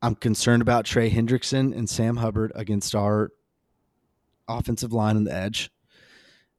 I'm 0.00 0.14
concerned 0.14 0.62
about 0.62 0.84
Trey 0.84 1.10
Hendrickson 1.10 1.76
and 1.76 1.90
Sam 1.90 2.16
Hubbard 2.16 2.52
against 2.54 2.94
our 2.94 3.30
offensive 4.46 4.92
line 4.92 5.16
on 5.16 5.24
the 5.24 5.34
edge, 5.34 5.70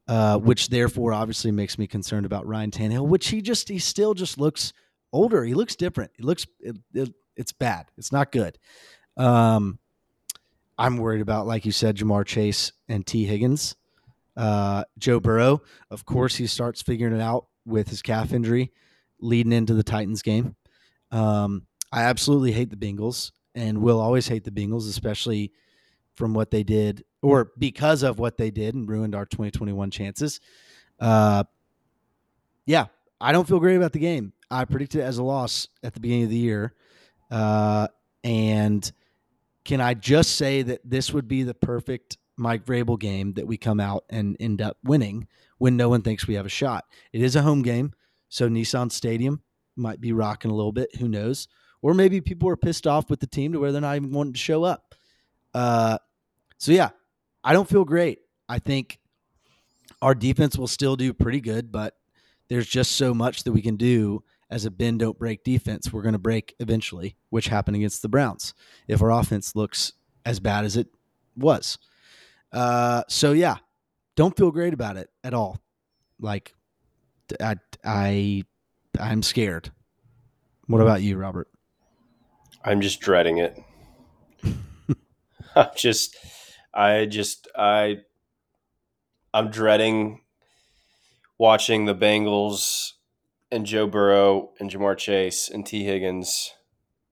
uh, 0.08 0.38
which 0.38 0.68
therefore 0.68 1.12
obviously 1.12 1.50
makes 1.50 1.78
me 1.78 1.86
concerned 1.86 2.26
about 2.26 2.46
Ryan 2.46 2.70
Tannehill, 2.70 3.06
which 3.06 3.28
he 3.28 3.42
just 3.42 3.68
he 3.68 3.78
still 3.78 4.14
just 4.14 4.38
looks 4.38 4.72
older. 5.12 5.44
He 5.44 5.54
looks 5.54 5.76
different. 5.76 6.12
He 6.16 6.22
looks 6.22 6.46
it, 6.60 6.76
it, 6.94 7.12
it's 7.36 7.52
bad. 7.52 7.86
It's 7.96 8.12
not 8.12 8.32
good. 8.32 8.58
Um, 9.16 9.78
I'm 10.78 10.98
worried 10.98 11.22
about, 11.22 11.46
like 11.46 11.64
you 11.64 11.72
said, 11.72 11.96
Ja'Marr 11.96 12.26
Chase 12.26 12.72
and 12.88 13.06
Tee 13.06 13.24
Higgins. 13.24 13.76
Uh, 14.36 14.84
Joe 14.98 15.20
Burrow, 15.20 15.62
of 15.90 16.04
course, 16.04 16.36
he 16.36 16.46
starts 16.46 16.82
figuring 16.82 17.14
it 17.14 17.22
out 17.22 17.46
with 17.64 17.88
his 17.88 18.02
calf 18.02 18.32
injury 18.32 18.72
leading 19.18 19.52
into 19.52 19.72
the 19.72 19.82
Titans 19.82 20.20
game. 20.20 20.56
Um, 21.10 21.66
I 21.90 22.02
absolutely 22.02 22.52
hate 22.52 22.68
the 22.68 22.76
Bengals 22.76 23.32
and 23.54 23.78
will 23.78 24.00
always 24.00 24.28
hate 24.28 24.44
the 24.44 24.50
Bengals, 24.50 24.88
especially 24.88 25.52
from 26.16 26.34
what 26.34 26.50
they 26.50 26.62
did 26.62 27.04
or 27.22 27.52
because 27.58 28.02
of 28.02 28.18
what 28.18 28.36
they 28.36 28.50
did 28.50 28.74
and 28.74 28.88
ruined 28.88 29.14
our 29.14 29.26
2021 29.26 29.90
chances. 29.90 30.40
Uh, 30.98 31.44
yeah, 32.64 32.86
I 33.20 33.32
don't 33.32 33.46
feel 33.46 33.60
great 33.60 33.76
about 33.76 33.92
the 33.92 33.98
game. 33.98 34.32
I 34.50 34.64
predicted 34.64 35.00
it 35.00 35.04
as 35.04 35.18
a 35.18 35.22
loss 35.22 35.68
at 35.82 35.94
the 35.94 36.00
beginning 36.00 36.24
of 36.24 36.30
the 36.30 36.36
year. 36.36 36.74
Uh, 37.30 37.88
and 38.24 38.90
can 39.64 39.80
I 39.80 39.94
just 39.94 40.36
say 40.36 40.62
that 40.62 40.80
this 40.84 41.12
would 41.12 41.28
be 41.28 41.42
the 41.42 41.54
perfect 41.54 42.18
Mike 42.36 42.64
Vrabel 42.64 42.98
game 42.98 43.32
that 43.34 43.46
we 43.46 43.56
come 43.56 43.80
out 43.80 44.04
and 44.10 44.36
end 44.38 44.62
up 44.62 44.78
winning 44.84 45.26
when 45.58 45.76
no 45.76 45.88
one 45.88 46.02
thinks 46.02 46.26
we 46.26 46.34
have 46.34 46.46
a 46.46 46.50
shot? 46.50 46.84
It 47.12 47.22
is 47.22 47.36
a 47.36 47.42
home 47.42 47.62
game, 47.62 47.92
so 48.28 48.48
Nissan 48.48 48.92
Stadium 48.92 49.42
might 49.76 50.00
be 50.00 50.12
rocking 50.12 50.50
a 50.50 50.54
little 50.54 50.72
bit. 50.72 50.94
Who 50.96 51.08
knows? 51.08 51.48
Or 51.82 51.94
maybe 51.94 52.20
people 52.20 52.48
are 52.48 52.56
pissed 52.56 52.86
off 52.86 53.10
with 53.10 53.20
the 53.20 53.26
team 53.26 53.52
to 53.52 53.60
where 53.60 53.72
they're 53.72 53.80
not 53.80 53.96
even 53.96 54.12
wanting 54.12 54.32
to 54.32 54.38
show 54.38 54.64
up. 54.64 54.94
Uh, 55.54 55.98
so 56.66 56.72
yeah, 56.72 56.88
I 57.44 57.52
don't 57.52 57.68
feel 57.68 57.84
great. 57.84 58.18
I 58.48 58.58
think 58.58 58.98
our 60.02 60.16
defense 60.16 60.58
will 60.58 60.66
still 60.66 60.96
do 60.96 61.12
pretty 61.14 61.40
good, 61.40 61.70
but 61.70 61.94
there's 62.48 62.66
just 62.66 62.96
so 62.96 63.14
much 63.14 63.44
that 63.44 63.52
we 63.52 63.62
can 63.62 63.76
do 63.76 64.24
as 64.50 64.64
a 64.64 64.70
bend 64.72 64.98
don't 64.98 65.16
break 65.16 65.44
defense. 65.44 65.92
We're 65.92 66.02
going 66.02 66.14
to 66.14 66.18
break 66.18 66.56
eventually, 66.58 67.14
which 67.30 67.46
happened 67.46 67.76
against 67.76 68.02
the 68.02 68.08
Browns. 68.08 68.52
If 68.88 69.00
our 69.00 69.12
offense 69.12 69.54
looks 69.54 69.92
as 70.24 70.40
bad 70.40 70.64
as 70.64 70.76
it 70.76 70.88
was, 71.36 71.78
uh, 72.50 73.04
so 73.06 73.30
yeah, 73.30 73.58
don't 74.16 74.36
feel 74.36 74.50
great 74.50 74.74
about 74.74 74.96
it 74.96 75.08
at 75.22 75.34
all. 75.34 75.60
Like, 76.18 76.52
I, 77.40 77.58
I, 77.84 78.42
I'm 78.98 79.22
scared. 79.22 79.70
What 80.66 80.82
about 80.82 81.00
you, 81.00 81.16
Robert? 81.16 81.46
I'm 82.64 82.80
just 82.80 82.98
dreading 82.98 83.38
it. 83.38 83.56
I'm 85.54 85.68
just, 85.76 86.16
I 86.76 87.06
just, 87.06 87.48
I, 87.56 88.00
I'm 89.32 89.50
dreading 89.50 90.20
watching 91.38 91.86
the 91.86 91.94
Bengals 91.94 92.92
and 93.50 93.64
Joe 93.64 93.86
Burrow 93.86 94.50
and 94.60 94.70
Ja'Marr 94.70 94.96
Chase 94.98 95.48
and 95.48 95.64
Tee 95.64 95.84
Higgins. 95.84 96.52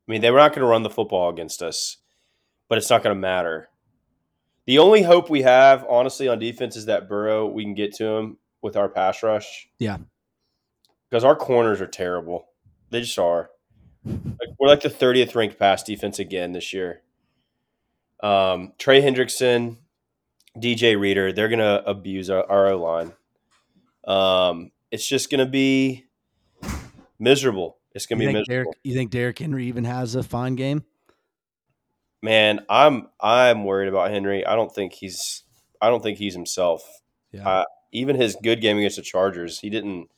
I 0.07 0.13
mean, 0.13 0.21
they 0.21 0.31
were 0.31 0.39
not 0.39 0.51
going 0.51 0.61
to 0.61 0.67
run 0.67 0.83
the 0.83 0.91
football 0.91 1.31
against 1.31 1.63
us, 1.63 1.97
but 2.69 2.77
it's 2.77 2.91
not 2.91 3.03
going 3.03 3.17
to 3.17 3.21
matter. 3.21 3.71
The 4.67 4.79
only 4.79 5.03
hope 5.03 5.31
we 5.31 5.43
have, 5.43 5.85
honestly, 5.89 6.29
on 6.29 6.39
defense 6.39 6.77
is 6.77 6.87
that 6.87 7.09
Burrow, 7.09 7.47
we 7.47 7.65
can 7.65 7.75
get 7.75 7.95
to 7.97 8.07
him 8.07 8.39
with 8.61 8.77
our 8.77 8.89
pass 8.89 9.23
rush. 9.23 9.69
Yeah. 9.79 9.99
Because 11.09 11.25
our 11.25 11.37
corners 11.37 11.81
are 11.81 11.87
terrible. 11.87 12.49
They 12.91 13.01
just 13.01 13.19
are. 13.19 13.51
Like, 14.05 14.51
we're 14.59 14.69
like 14.69 14.83
the 14.83 14.91
30th 14.91 15.35
ranked 15.35 15.59
pass 15.59 15.83
defense 15.83 16.19
again 16.19 16.53
this 16.53 16.73
year. 16.73 17.01
Um, 18.25 18.73
Trey 18.79 19.03
Hendrickson, 19.03 19.77
DJ 20.57 20.99
Reader, 20.99 21.33
they're 21.33 21.49
going 21.51 21.59
to 21.59 21.85
abuse 21.87 22.31
our, 22.31 22.51
our 22.51 22.69
O 22.69 22.79
line. 22.79 23.13
Um, 24.07 24.71
it's 24.91 25.07
just 25.07 25.31
going 25.31 25.45
to 25.45 25.51
be 25.51 26.07
miserable. 27.19 27.77
It's 27.95 28.07
going 28.07 28.19
to 28.19 28.25
You 28.25 28.31
be 28.31 28.35
think, 28.35 28.49
miserable. 28.49 28.73
Derrick, 28.73 28.81
you 28.83 28.95
think 28.95 29.11
Derrick 29.11 29.39
Henry 29.39 29.67
even 29.67 29.85
has 29.85 30.15
a 30.15 30.23
fine 30.23 30.55
game? 30.55 30.85
Man, 32.23 32.65
I'm 32.71 33.09
I'm 33.21 33.65
worried 33.65 33.89
about 33.89 34.11
Henry. 34.11 34.47
I 34.47 34.57
don't 34.57 34.75
think 34.75 34.95
he's 34.95 35.43
I 35.83 35.91
don't 35.91 36.03
think 36.03 36.17
he's 36.17 36.33
himself. 36.33 36.83
Yeah. 37.33 37.47
Uh, 37.47 37.65
even 37.93 38.17
his 38.17 38.37
good 38.43 38.63
game 38.63 38.79
against 38.79 38.97
the 38.97 39.03
Chargers, 39.03 39.61
he 39.61 39.69
didn't. 39.69 40.09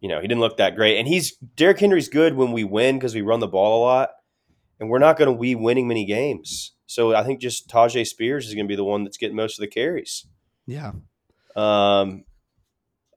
You 0.00 0.08
know, 0.08 0.20
he 0.20 0.26
didn't 0.26 0.40
look 0.40 0.56
that 0.56 0.74
great. 0.74 0.98
And 0.98 1.06
he's 1.06 1.36
Derrick 1.36 1.78
Henry's 1.78 2.08
good 2.08 2.34
when 2.34 2.50
we 2.50 2.64
win 2.64 2.98
because 2.98 3.14
we 3.14 3.20
run 3.20 3.38
the 3.38 3.46
ball 3.46 3.80
a 3.80 3.82
lot, 3.84 4.10
and 4.80 4.90
we're 4.90 4.98
not 4.98 5.16
going 5.16 5.32
to 5.32 5.40
be 5.40 5.54
winning 5.54 5.86
many 5.86 6.04
games. 6.04 6.72
So 6.90 7.14
I 7.14 7.22
think 7.22 7.40
just 7.40 7.68
Tyjae 7.68 8.04
Spears 8.04 8.48
is 8.48 8.54
going 8.54 8.66
to 8.66 8.68
be 8.68 8.74
the 8.74 8.82
one 8.82 9.04
that's 9.04 9.16
getting 9.16 9.36
most 9.36 9.60
of 9.60 9.62
the 9.62 9.68
carries. 9.68 10.26
yeah. 10.66 10.90
Um, 11.54 12.24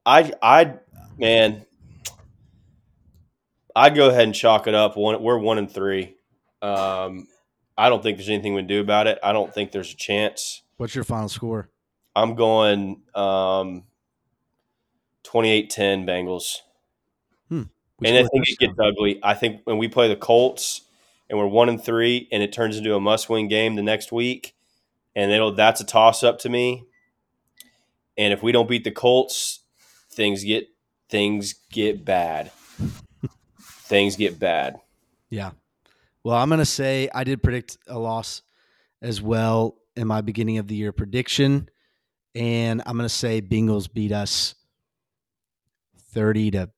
I 0.06 0.32
I 0.40 0.74
man, 1.18 1.66
I'd 3.74 3.96
go 3.96 4.10
ahead 4.10 4.22
and 4.22 4.34
chalk 4.34 4.68
it 4.68 4.76
up. 4.76 4.96
One, 4.96 5.20
we're 5.20 5.38
one 5.38 5.58
and 5.58 5.68
three. 5.68 6.14
Um, 6.62 7.26
I 7.76 7.88
don't 7.88 8.00
think 8.00 8.16
there's 8.16 8.28
anything 8.28 8.54
we 8.54 8.60
can 8.60 8.68
do 8.68 8.80
about 8.80 9.08
it. 9.08 9.18
I 9.24 9.32
don't 9.32 9.52
think 9.52 9.72
there's 9.72 9.92
a 9.92 9.96
chance. 9.96 10.62
What's 10.76 10.94
your 10.94 11.02
final 11.02 11.28
score? 11.28 11.68
I'm 12.14 12.36
going 12.36 13.02
um, 13.12 13.82
28-10 15.24 16.06
Bengals. 16.06 16.58
We 17.98 18.08
and 18.08 18.18
I 18.18 18.28
think 18.28 18.48
it 18.48 18.58
gets 18.58 18.78
ugly. 18.78 19.18
I 19.22 19.34
think 19.34 19.62
when 19.64 19.78
we 19.78 19.88
play 19.88 20.08
the 20.08 20.16
Colts 20.16 20.82
and 21.28 21.38
we're 21.38 21.46
one 21.46 21.68
and 21.68 21.82
three, 21.82 22.28
and 22.30 22.42
it 22.42 22.52
turns 22.52 22.76
into 22.76 22.94
a 22.94 23.00
must-win 23.00 23.48
game 23.48 23.76
the 23.76 23.82
next 23.82 24.12
week, 24.12 24.54
and 25.14 25.30
it'll 25.30 25.54
that's 25.54 25.80
a 25.80 25.84
toss-up 25.84 26.38
to 26.40 26.48
me. 26.48 26.84
And 28.16 28.32
if 28.32 28.42
we 28.42 28.52
don't 28.52 28.68
beat 28.68 28.84
the 28.84 28.90
Colts, 28.90 29.60
things 30.10 30.44
get 30.44 30.68
things 31.08 31.54
get 31.70 32.04
bad. 32.04 32.50
things 33.60 34.16
get 34.16 34.38
bad. 34.38 34.80
Yeah. 35.30 35.52
Well, 36.22 36.36
I'm 36.36 36.48
to 36.58 36.64
say 36.64 37.08
I 37.14 37.24
did 37.24 37.42
predict 37.42 37.76
a 37.86 37.98
loss 37.98 38.42
as 39.02 39.20
well 39.20 39.76
in 39.96 40.06
my 40.06 40.22
beginning 40.22 40.58
of 40.58 40.68
the 40.68 40.74
year 40.74 40.92
prediction. 40.92 41.68
And 42.34 42.82
I'm 42.86 42.96
to 43.08 43.14
say 43.14 43.42
Bengals 43.42 43.92
beat 43.92 44.10
us 44.10 44.54
30 46.12 46.52
to 46.52 46.70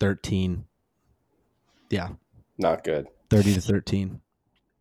13. 0.00 0.64
Yeah. 1.90 2.10
Not 2.58 2.84
good. 2.84 3.08
30 3.30 3.54
to 3.54 3.60
13. 3.60 4.20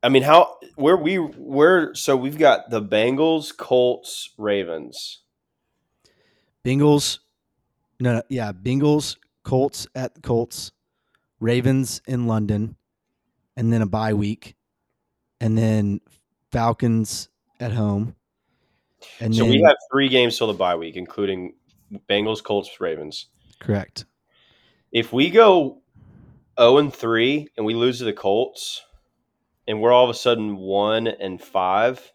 I 0.03 0.09
mean, 0.09 0.23
how 0.23 0.57
where 0.75 0.97
we 0.97 1.17
we're 1.17 1.93
so 1.95 2.15
we've 2.17 2.37
got 2.37 2.69
the 2.69 2.81
Bengals, 2.81 3.55
Colts, 3.55 4.31
Ravens. 4.37 5.21
Bengals. 6.65 7.19
No, 7.99 8.15
no, 8.15 8.21
yeah. 8.29 8.51
Bengals, 8.51 9.17
Colts 9.43 9.87
at 9.95 10.21
Colts, 10.21 10.71
Ravens 11.39 12.01
in 12.07 12.27
London, 12.27 12.75
and 13.55 13.71
then 13.71 13.81
a 13.81 13.85
bye 13.85 14.13
week, 14.13 14.55
and 15.39 15.57
then 15.57 16.01
Falcons 16.51 17.29
at 17.59 17.71
home. 17.71 18.15
And 19.19 19.33
So 19.35 19.43
then, 19.43 19.51
we 19.51 19.61
have 19.61 19.75
three 19.91 20.09
games 20.09 20.37
till 20.37 20.47
the 20.47 20.53
bye 20.53 20.75
week, 20.75 20.95
including 20.95 21.53
Bengals, 22.09 22.43
Colts, 22.43 22.79
Ravens. 22.81 23.27
correct. 23.59 24.05
If 24.91 25.11
we 25.13 25.29
go 25.29 25.81
0 26.59 26.77
and 26.77 26.93
3 26.93 27.47
and 27.57 27.65
we 27.65 27.73
lose 27.73 27.97
to 27.99 28.03
the 28.05 28.13
Colts 28.13 28.83
and 29.67 29.81
we're 29.81 29.91
all 29.91 30.03
of 30.03 30.09
a 30.09 30.13
sudden 30.13 30.57
1 30.57 31.07
and 31.07 31.41
5 31.41 32.11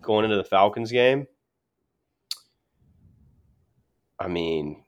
going 0.00 0.24
into 0.24 0.36
the 0.36 0.44
Falcons 0.44 0.90
game, 0.92 1.26
I 4.18 4.28
mean 4.28 4.84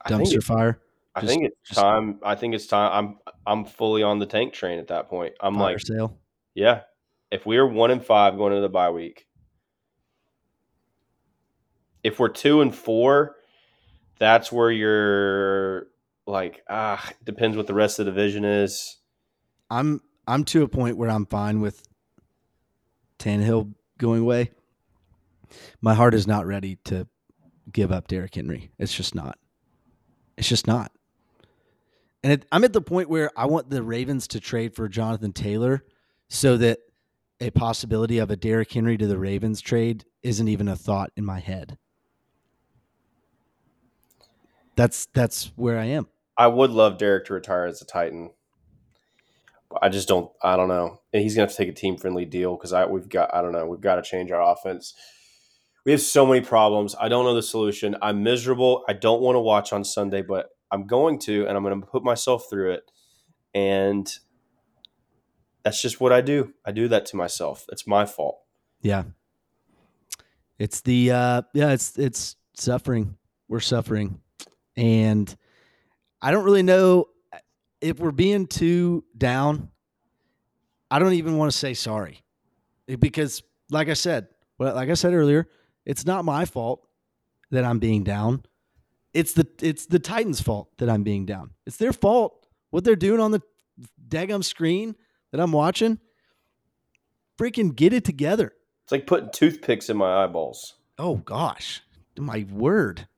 I 0.00 0.08
think, 0.10 0.22
Dumpster 0.28 0.36
it- 0.38 0.44
fire. 0.44 0.80
I 1.14 1.20
just- 1.20 1.32
think 1.32 1.44
it's 1.46 1.68
just- 1.68 1.80
time 1.80 2.20
I 2.22 2.34
think 2.34 2.54
it's 2.54 2.66
time 2.66 2.92
I'm 2.92 3.18
I'm 3.46 3.64
fully 3.64 4.02
on 4.02 4.18
the 4.18 4.26
tank 4.26 4.52
train 4.52 4.78
at 4.78 4.88
that 4.88 5.08
point. 5.08 5.34
I'm 5.40 5.56
like, 5.58 5.80
sale. 5.80 6.18
yeah. 6.54 6.82
If 7.30 7.44
we 7.46 7.56
are 7.56 7.66
1 7.66 7.90
and 7.90 8.04
5 8.04 8.36
going 8.36 8.52
into 8.52 8.62
the 8.62 8.68
bye 8.68 8.90
week, 8.90 9.26
if 12.04 12.20
we're 12.20 12.28
2 12.28 12.60
and 12.60 12.72
4, 12.74 13.34
that's 14.18 14.52
where 14.52 14.70
you're 14.70 15.88
like 16.26 16.62
ah 16.68 17.10
depends 17.24 17.56
what 17.56 17.66
the 17.66 17.74
rest 17.74 17.98
of 17.98 18.06
the 18.06 18.12
division 18.12 18.44
is. 18.44 18.98
I'm 19.70 20.00
I'm 20.26 20.44
to 20.46 20.62
a 20.62 20.68
point 20.68 20.96
where 20.96 21.10
I'm 21.10 21.26
fine 21.26 21.60
with 21.60 21.82
Tannehill 23.18 23.74
going 23.98 24.22
away. 24.22 24.50
My 25.80 25.94
heart 25.94 26.14
is 26.14 26.26
not 26.26 26.46
ready 26.46 26.76
to 26.84 27.06
give 27.72 27.92
up 27.92 28.08
Derrick 28.08 28.34
Henry. 28.34 28.70
It's 28.78 28.94
just 28.94 29.14
not. 29.14 29.38
It's 30.36 30.48
just 30.48 30.66
not. 30.66 30.92
And 32.22 32.32
it, 32.32 32.46
I'm 32.50 32.64
at 32.64 32.72
the 32.72 32.80
point 32.80 33.08
where 33.08 33.30
I 33.36 33.46
want 33.46 33.70
the 33.70 33.82
Ravens 33.82 34.26
to 34.28 34.40
trade 34.40 34.74
for 34.74 34.88
Jonathan 34.88 35.32
Taylor 35.32 35.84
so 36.28 36.56
that 36.56 36.80
a 37.40 37.50
possibility 37.50 38.18
of 38.18 38.30
a 38.30 38.36
Derrick 38.36 38.72
Henry 38.72 38.96
to 38.96 39.06
the 39.06 39.18
Ravens 39.18 39.60
trade 39.60 40.04
isn't 40.22 40.48
even 40.48 40.66
a 40.68 40.76
thought 40.76 41.12
in 41.16 41.24
my 41.24 41.38
head. 41.38 41.78
That's 44.74 45.06
that's 45.06 45.52
where 45.56 45.78
I 45.78 45.86
am. 45.86 46.08
I 46.38 46.48
would 46.48 46.70
love 46.70 46.98
Derek 46.98 47.26
to 47.26 47.34
retire 47.34 47.66
as 47.66 47.80
a 47.80 47.86
Titan. 47.86 48.30
I 49.82 49.88
just 49.88 50.08
don't. 50.08 50.30
I 50.42 50.56
don't 50.56 50.68
know. 50.68 51.00
And 51.12 51.22
he's 51.22 51.34
gonna 51.34 51.46
have 51.46 51.50
to 51.50 51.56
take 51.56 51.68
a 51.68 51.72
team 51.72 51.96
friendly 51.96 52.24
deal 52.24 52.56
because 52.56 52.72
I 52.72 52.86
we've 52.86 53.08
got. 53.08 53.34
I 53.34 53.42
don't 53.42 53.52
know. 53.52 53.66
We've 53.66 53.80
got 53.80 53.96
to 53.96 54.02
change 54.02 54.30
our 54.30 54.42
offense. 54.42 54.94
We 55.84 55.92
have 55.92 56.00
so 56.00 56.26
many 56.26 56.40
problems. 56.40 56.96
I 57.00 57.08
don't 57.08 57.24
know 57.24 57.34
the 57.34 57.42
solution. 57.42 57.96
I'm 58.02 58.22
miserable. 58.22 58.84
I 58.88 58.92
don't 58.92 59.22
want 59.22 59.36
to 59.36 59.40
watch 59.40 59.72
on 59.72 59.84
Sunday, 59.84 60.20
but 60.20 60.48
I'm 60.72 60.86
going 60.86 61.20
to, 61.20 61.46
and 61.46 61.56
I'm 61.56 61.62
going 61.62 61.80
to 61.80 61.86
put 61.86 62.02
myself 62.02 62.50
through 62.50 62.72
it. 62.72 62.90
And 63.54 64.12
that's 65.62 65.80
just 65.80 66.00
what 66.00 66.12
I 66.12 66.20
do. 66.20 66.52
I 66.64 66.72
do 66.72 66.88
that 66.88 67.06
to 67.06 67.16
myself. 67.16 67.66
It's 67.70 67.86
my 67.86 68.04
fault. 68.04 68.40
Yeah. 68.82 69.04
It's 70.58 70.80
the 70.80 71.10
uh 71.10 71.42
yeah, 71.54 71.72
it's 71.72 71.98
it's 71.98 72.36
suffering. 72.54 73.16
We're 73.48 73.60
suffering. 73.60 74.20
And 74.76 75.34
I 76.22 76.30
don't 76.30 76.44
really 76.44 76.62
know 76.62 77.06
uh, 77.32 77.38
if 77.80 77.98
we're 77.98 78.10
being 78.10 78.46
too 78.46 79.04
down. 79.16 79.70
I 80.90 80.98
don't 80.98 81.14
even 81.14 81.36
want 81.36 81.50
to 81.50 81.56
say 81.56 81.74
sorry. 81.74 82.22
Because 82.86 83.42
like 83.70 83.88
I 83.88 83.94
said, 83.94 84.28
like 84.58 84.88
I 84.88 84.94
said 84.94 85.12
earlier, 85.12 85.48
it's 85.84 86.06
not 86.06 86.24
my 86.24 86.44
fault 86.44 86.86
that 87.50 87.64
I'm 87.64 87.78
being 87.78 88.04
down. 88.04 88.44
It's 89.12 89.32
the 89.32 89.46
it's 89.60 89.86
the 89.86 89.98
Titans' 89.98 90.40
fault 90.40 90.68
that 90.78 90.88
I'm 90.88 91.02
being 91.02 91.26
down. 91.26 91.50
It's 91.64 91.78
their 91.78 91.92
fault 91.92 92.46
what 92.70 92.84
they're 92.84 92.96
doing 92.96 93.20
on 93.20 93.30
the 93.30 93.42
daggum 94.08 94.44
screen 94.44 94.94
that 95.32 95.40
I'm 95.40 95.52
watching. 95.52 95.98
Freaking 97.38 97.74
get 97.74 97.92
it 97.92 98.04
together. 98.04 98.52
It's 98.84 98.92
like 98.92 99.06
putting 99.06 99.30
toothpicks 99.32 99.90
in 99.90 99.96
my 99.96 100.24
eyeballs. 100.24 100.74
Oh 100.98 101.16
gosh, 101.16 101.82
my 102.18 102.46
word. 102.50 103.08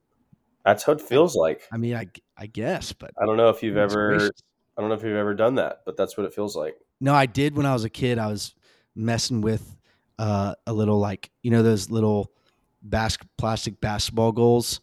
That's 0.68 0.84
how 0.84 0.92
it 0.92 1.00
feels 1.00 1.34
like. 1.34 1.62
I 1.72 1.76
mean, 1.76 1.94
I 1.94 2.08
I 2.36 2.46
guess, 2.46 2.92
but 2.92 3.10
I 3.20 3.26
don't 3.26 3.36
know 3.36 3.48
if 3.48 3.62
you've 3.62 3.76
ever. 3.76 4.16
gracious. 4.16 4.42
I 4.76 4.80
don't 4.80 4.90
know 4.90 4.96
if 4.96 5.02
you've 5.02 5.16
ever 5.16 5.34
done 5.34 5.56
that, 5.56 5.82
but 5.84 5.96
that's 5.96 6.16
what 6.16 6.24
it 6.24 6.32
feels 6.32 6.54
like. 6.54 6.76
no, 7.00 7.12
I 7.12 7.26
did 7.26 7.56
when 7.56 7.66
I 7.66 7.72
was 7.72 7.84
a 7.84 7.90
kid. 7.90 8.18
I 8.18 8.28
was 8.28 8.54
messing 8.94 9.40
with 9.40 9.76
uh, 10.18 10.54
a 10.66 10.72
little 10.72 10.98
like 10.98 11.30
you 11.42 11.50
know 11.50 11.62
those 11.62 11.90
little 11.90 12.32
bas- 12.82 13.18
plastic 13.36 13.80
basketball 13.80 14.32
goals 14.32 14.80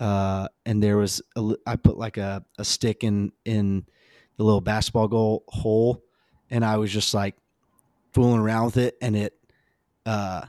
uh, 0.00 0.48
and 0.64 0.82
there 0.82 0.96
was 0.96 1.20
a 1.36 1.54
I 1.66 1.76
put 1.76 1.98
like 1.98 2.16
a, 2.16 2.42
a 2.58 2.64
stick 2.64 3.04
in 3.04 3.32
in 3.44 3.84
the 4.36 4.44
little 4.44 4.62
basketball 4.62 5.08
goal 5.08 5.44
hole, 5.46 6.02
and 6.50 6.64
I 6.64 6.78
was 6.78 6.90
just 6.90 7.12
like 7.12 7.36
fooling 8.12 8.40
around 8.40 8.64
with 8.64 8.76
it, 8.78 8.96
and 9.02 9.14
it 9.14 9.34
uh, 10.06 10.46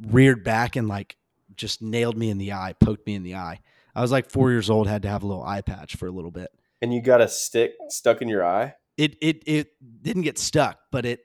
reared 0.00 0.44
back 0.44 0.76
and 0.76 0.86
like 0.86 1.16
just 1.56 1.82
nailed 1.82 2.16
me 2.16 2.30
in 2.30 2.38
the 2.38 2.52
eye, 2.52 2.74
poked 2.78 3.06
me 3.06 3.16
in 3.16 3.24
the 3.24 3.34
eye. 3.34 3.58
I 3.94 4.00
was 4.00 4.12
like 4.12 4.30
four 4.30 4.50
years 4.50 4.70
old, 4.70 4.86
had 4.86 5.02
to 5.02 5.08
have 5.08 5.22
a 5.22 5.26
little 5.26 5.42
eye 5.42 5.60
patch 5.62 5.96
for 5.96 6.06
a 6.06 6.10
little 6.10 6.30
bit. 6.30 6.50
And 6.82 6.94
you 6.94 7.02
got 7.02 7.20
a 7.20 7.28
stick 7.28 7.74
stuck 7.88 8.22
in 8.22 8.28
your 8.28 8.44
eye? 8.44 8.74
It 8.96 9.16
it 9.20 9.42
it 9.46 9.68
didn't 10.02 10.22
get 10.22 10.38
stuck, 10.38 10.78
but 10.90 11.04
it 11.06 11.20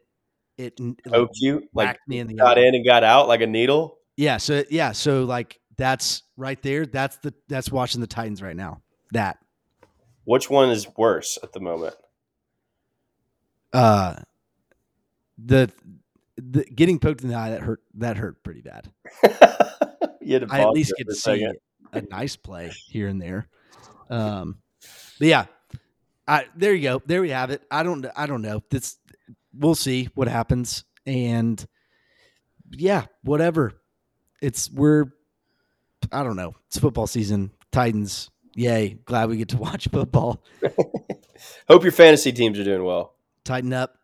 it 0.58 0.80
Poked 1.08 1.38
you? 1.38 1.64
Like 1.74 2.00
me 2.08 2.20
in 2.20 2.28
the 2.28 2.36
got 2.36 2.58
eye. 2.58 2.62
in 2.62 2.76
and 2.76 2.86
got 2.86 3.04
out 3.04 3.28
like 3.28 3.42
a 3.42 3.48
needle? 3.48 3.98
Yeah, 4.18 4.38
so 4.38 4.64
yeah, 4.70 4.92
so 4.94 5.24
like 5.26 5.60
that's 5.78 6.24
right 6.38 6.62
there. 6.62 6.86
That's 6.86 7.18
the 7.18 7.34
that's 7.48 7.72
watching 7.72 8.02
the 8.02 8.08
Titans 8.08 8.42
right 8.42 8.56
now. 8.56 8.82
That 9.12 9.38
Which 10.24 10.50
one 10.50 10.70
is 10.70 10.88
worse 10.98 11.38
at 11.44 11.54
the 11.54 11.60
moment? 11.60 11.96
uh 13.74 14.16
the 15.38 15.70
the 16.38 16.64
getting 16.64 17.00
poked 17.00 17.24
in 17.24 17.30
the 17.30 17.36
eye 17.36 17.50
that 17.52 17.62
hurt 17.62 17.82
that 17.96 18.18
hurt 18.18 18.42
pretty 18.44 18.62
bad. 18.62 18.90
you 20.22 20.34
had 20.34 20.48
to 20.48 20.54
I 20.54 20.62
at 20.62 20.70
least 20.70 20.94
get 20.98 21.08
to 21.08 21.14
see 21.14 21.20
second. 21.22 21.58
A 21.94 22.02
nice 22.02 22.36
play 22.36 22.72
here 22.88 23.08
and 23.08 23.22
there. 23.22 23.48
Um, 24.10 24.58
but 25.20 25.28
yeah, 25.28 25.46
I 26.28 26.46
there 26.56 26.74
you 26.74 26.84
go. 26.84 27.02
There 27.06 27.22
we 27.22 27.30
have 27.30 27.52
it. 27.52 27.64
I 27.70 27.84
don't 27.84 28.06
I 28.16 28.26
don't 28.26 28.42
know. 28.42 28.64
This 28.70 28.98
we'll 29.54 29.76
see 29.76 30.10
what 30.16 30.28
happens. 30.28 30.84
And 31.06 31.64
yeah, 32.72 33.06
whatever. 33.24 33.74
It's 34.42 34.70
we're 34.72 35.06
I 36.12 36.24
don't 36.24 36.36
know. 36.36 36.56
It's 36.68 36.80
football 36.80 37.08
season. 37.08 37.52
Titans. 37.72 38.30
Yay. 38.56 39.00
Glad 39.06 39.30
we 39.30 39.38
get 39.38 39.50
to 39.50 39.58
watch 39.60 39.88
football. 39.90 40.44
Hope 41.68 41.84
your 41.84 41.92
fantasy 41.92 42.32
teams 42.32 42.60
are 42.60 42.64
doing 42.64 42.84
well. 42.84 43.16
Titan 43.44 43.74
up. 43.74 43.98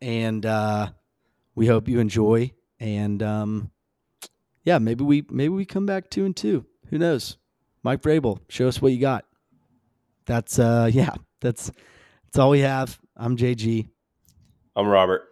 And 0.00 0.46
uh 0.46 0.90
we 1.54 1.66
hope 1.66 1.88
you 1.88 1.98
enjoy. 2.00 2.52
And 2.78 3.22
um 3.22 3.70
yeah, 4.64 4.78
maybe 4.78 5.04
we 5.04 5.26
maybe 5.28 5.50
we 5.50 5.66
come 5.66 5.84
back 5.84 6.08
two 6.08 6.24
and 6.24 6.34
two. 6.34 6.64
Who 6.90 6.98
knows? 6.98 7.36
Mike 7.82 8.02
Vrabel, 8.02 8.40
show 8.48 8.68
us 8.68 8.82
what 8.82 8.92
you 8.92 9.00
got. 9.00 9.24
That's 10.26 10.58
uh 10.58 10.90
yeah, 10.92 11.14
that's 11.40 11.70
that's 12.24 12.38
all 12.38 12.50
we 12.50 12.60
have. 12.60 12.98
I'm 13.16 13.36
JG, 13.36 13.88
I'm 14.76 14.86
Robert. 14.86 15.22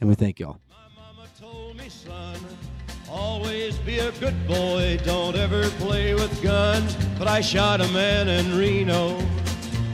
and 0.00 0.08
we 0.08 0.14
thank 0.14 0.38
y'all. 0.38 0.60
My 0.68 0.76
mama 0.94 1.28
told 1.38 1.76
me, 1.76 1.88
son, 1.88 2.38
always 3.10 3.76
be 3.78 3.98
a 3.98 4.12
good 4.12 4.46
boy, 4.46 4.98
don't 5.04 5.36
ever 5.36 5.68
play 5.70 6.14
with 6.14 6.42
guns. 6.42 6.96
But 7.18 7.26
I 7.28 7.40
shot 7.40 7.80
a 7.80 7.88
man 7.88 8.28
in 8.28 8.56
Reno 8.56 9.20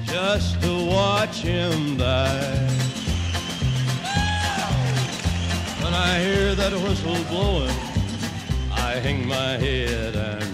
just 0.04 0.60
to 0.62 0.86
watch 0.86 1.38
him 1.38 1.96
die. 1.96 2.70
When 5.82 5.92
I 5.94 6.18
hear 6.20 6.54
that 6.54 6.72
whistle 6.72 7.22
blowing, 7.28 7.70
I 8.72 8.96
hang 9.02 9.26
my 9.26 9.56
head 9.58 10.16
and 10.16 10.53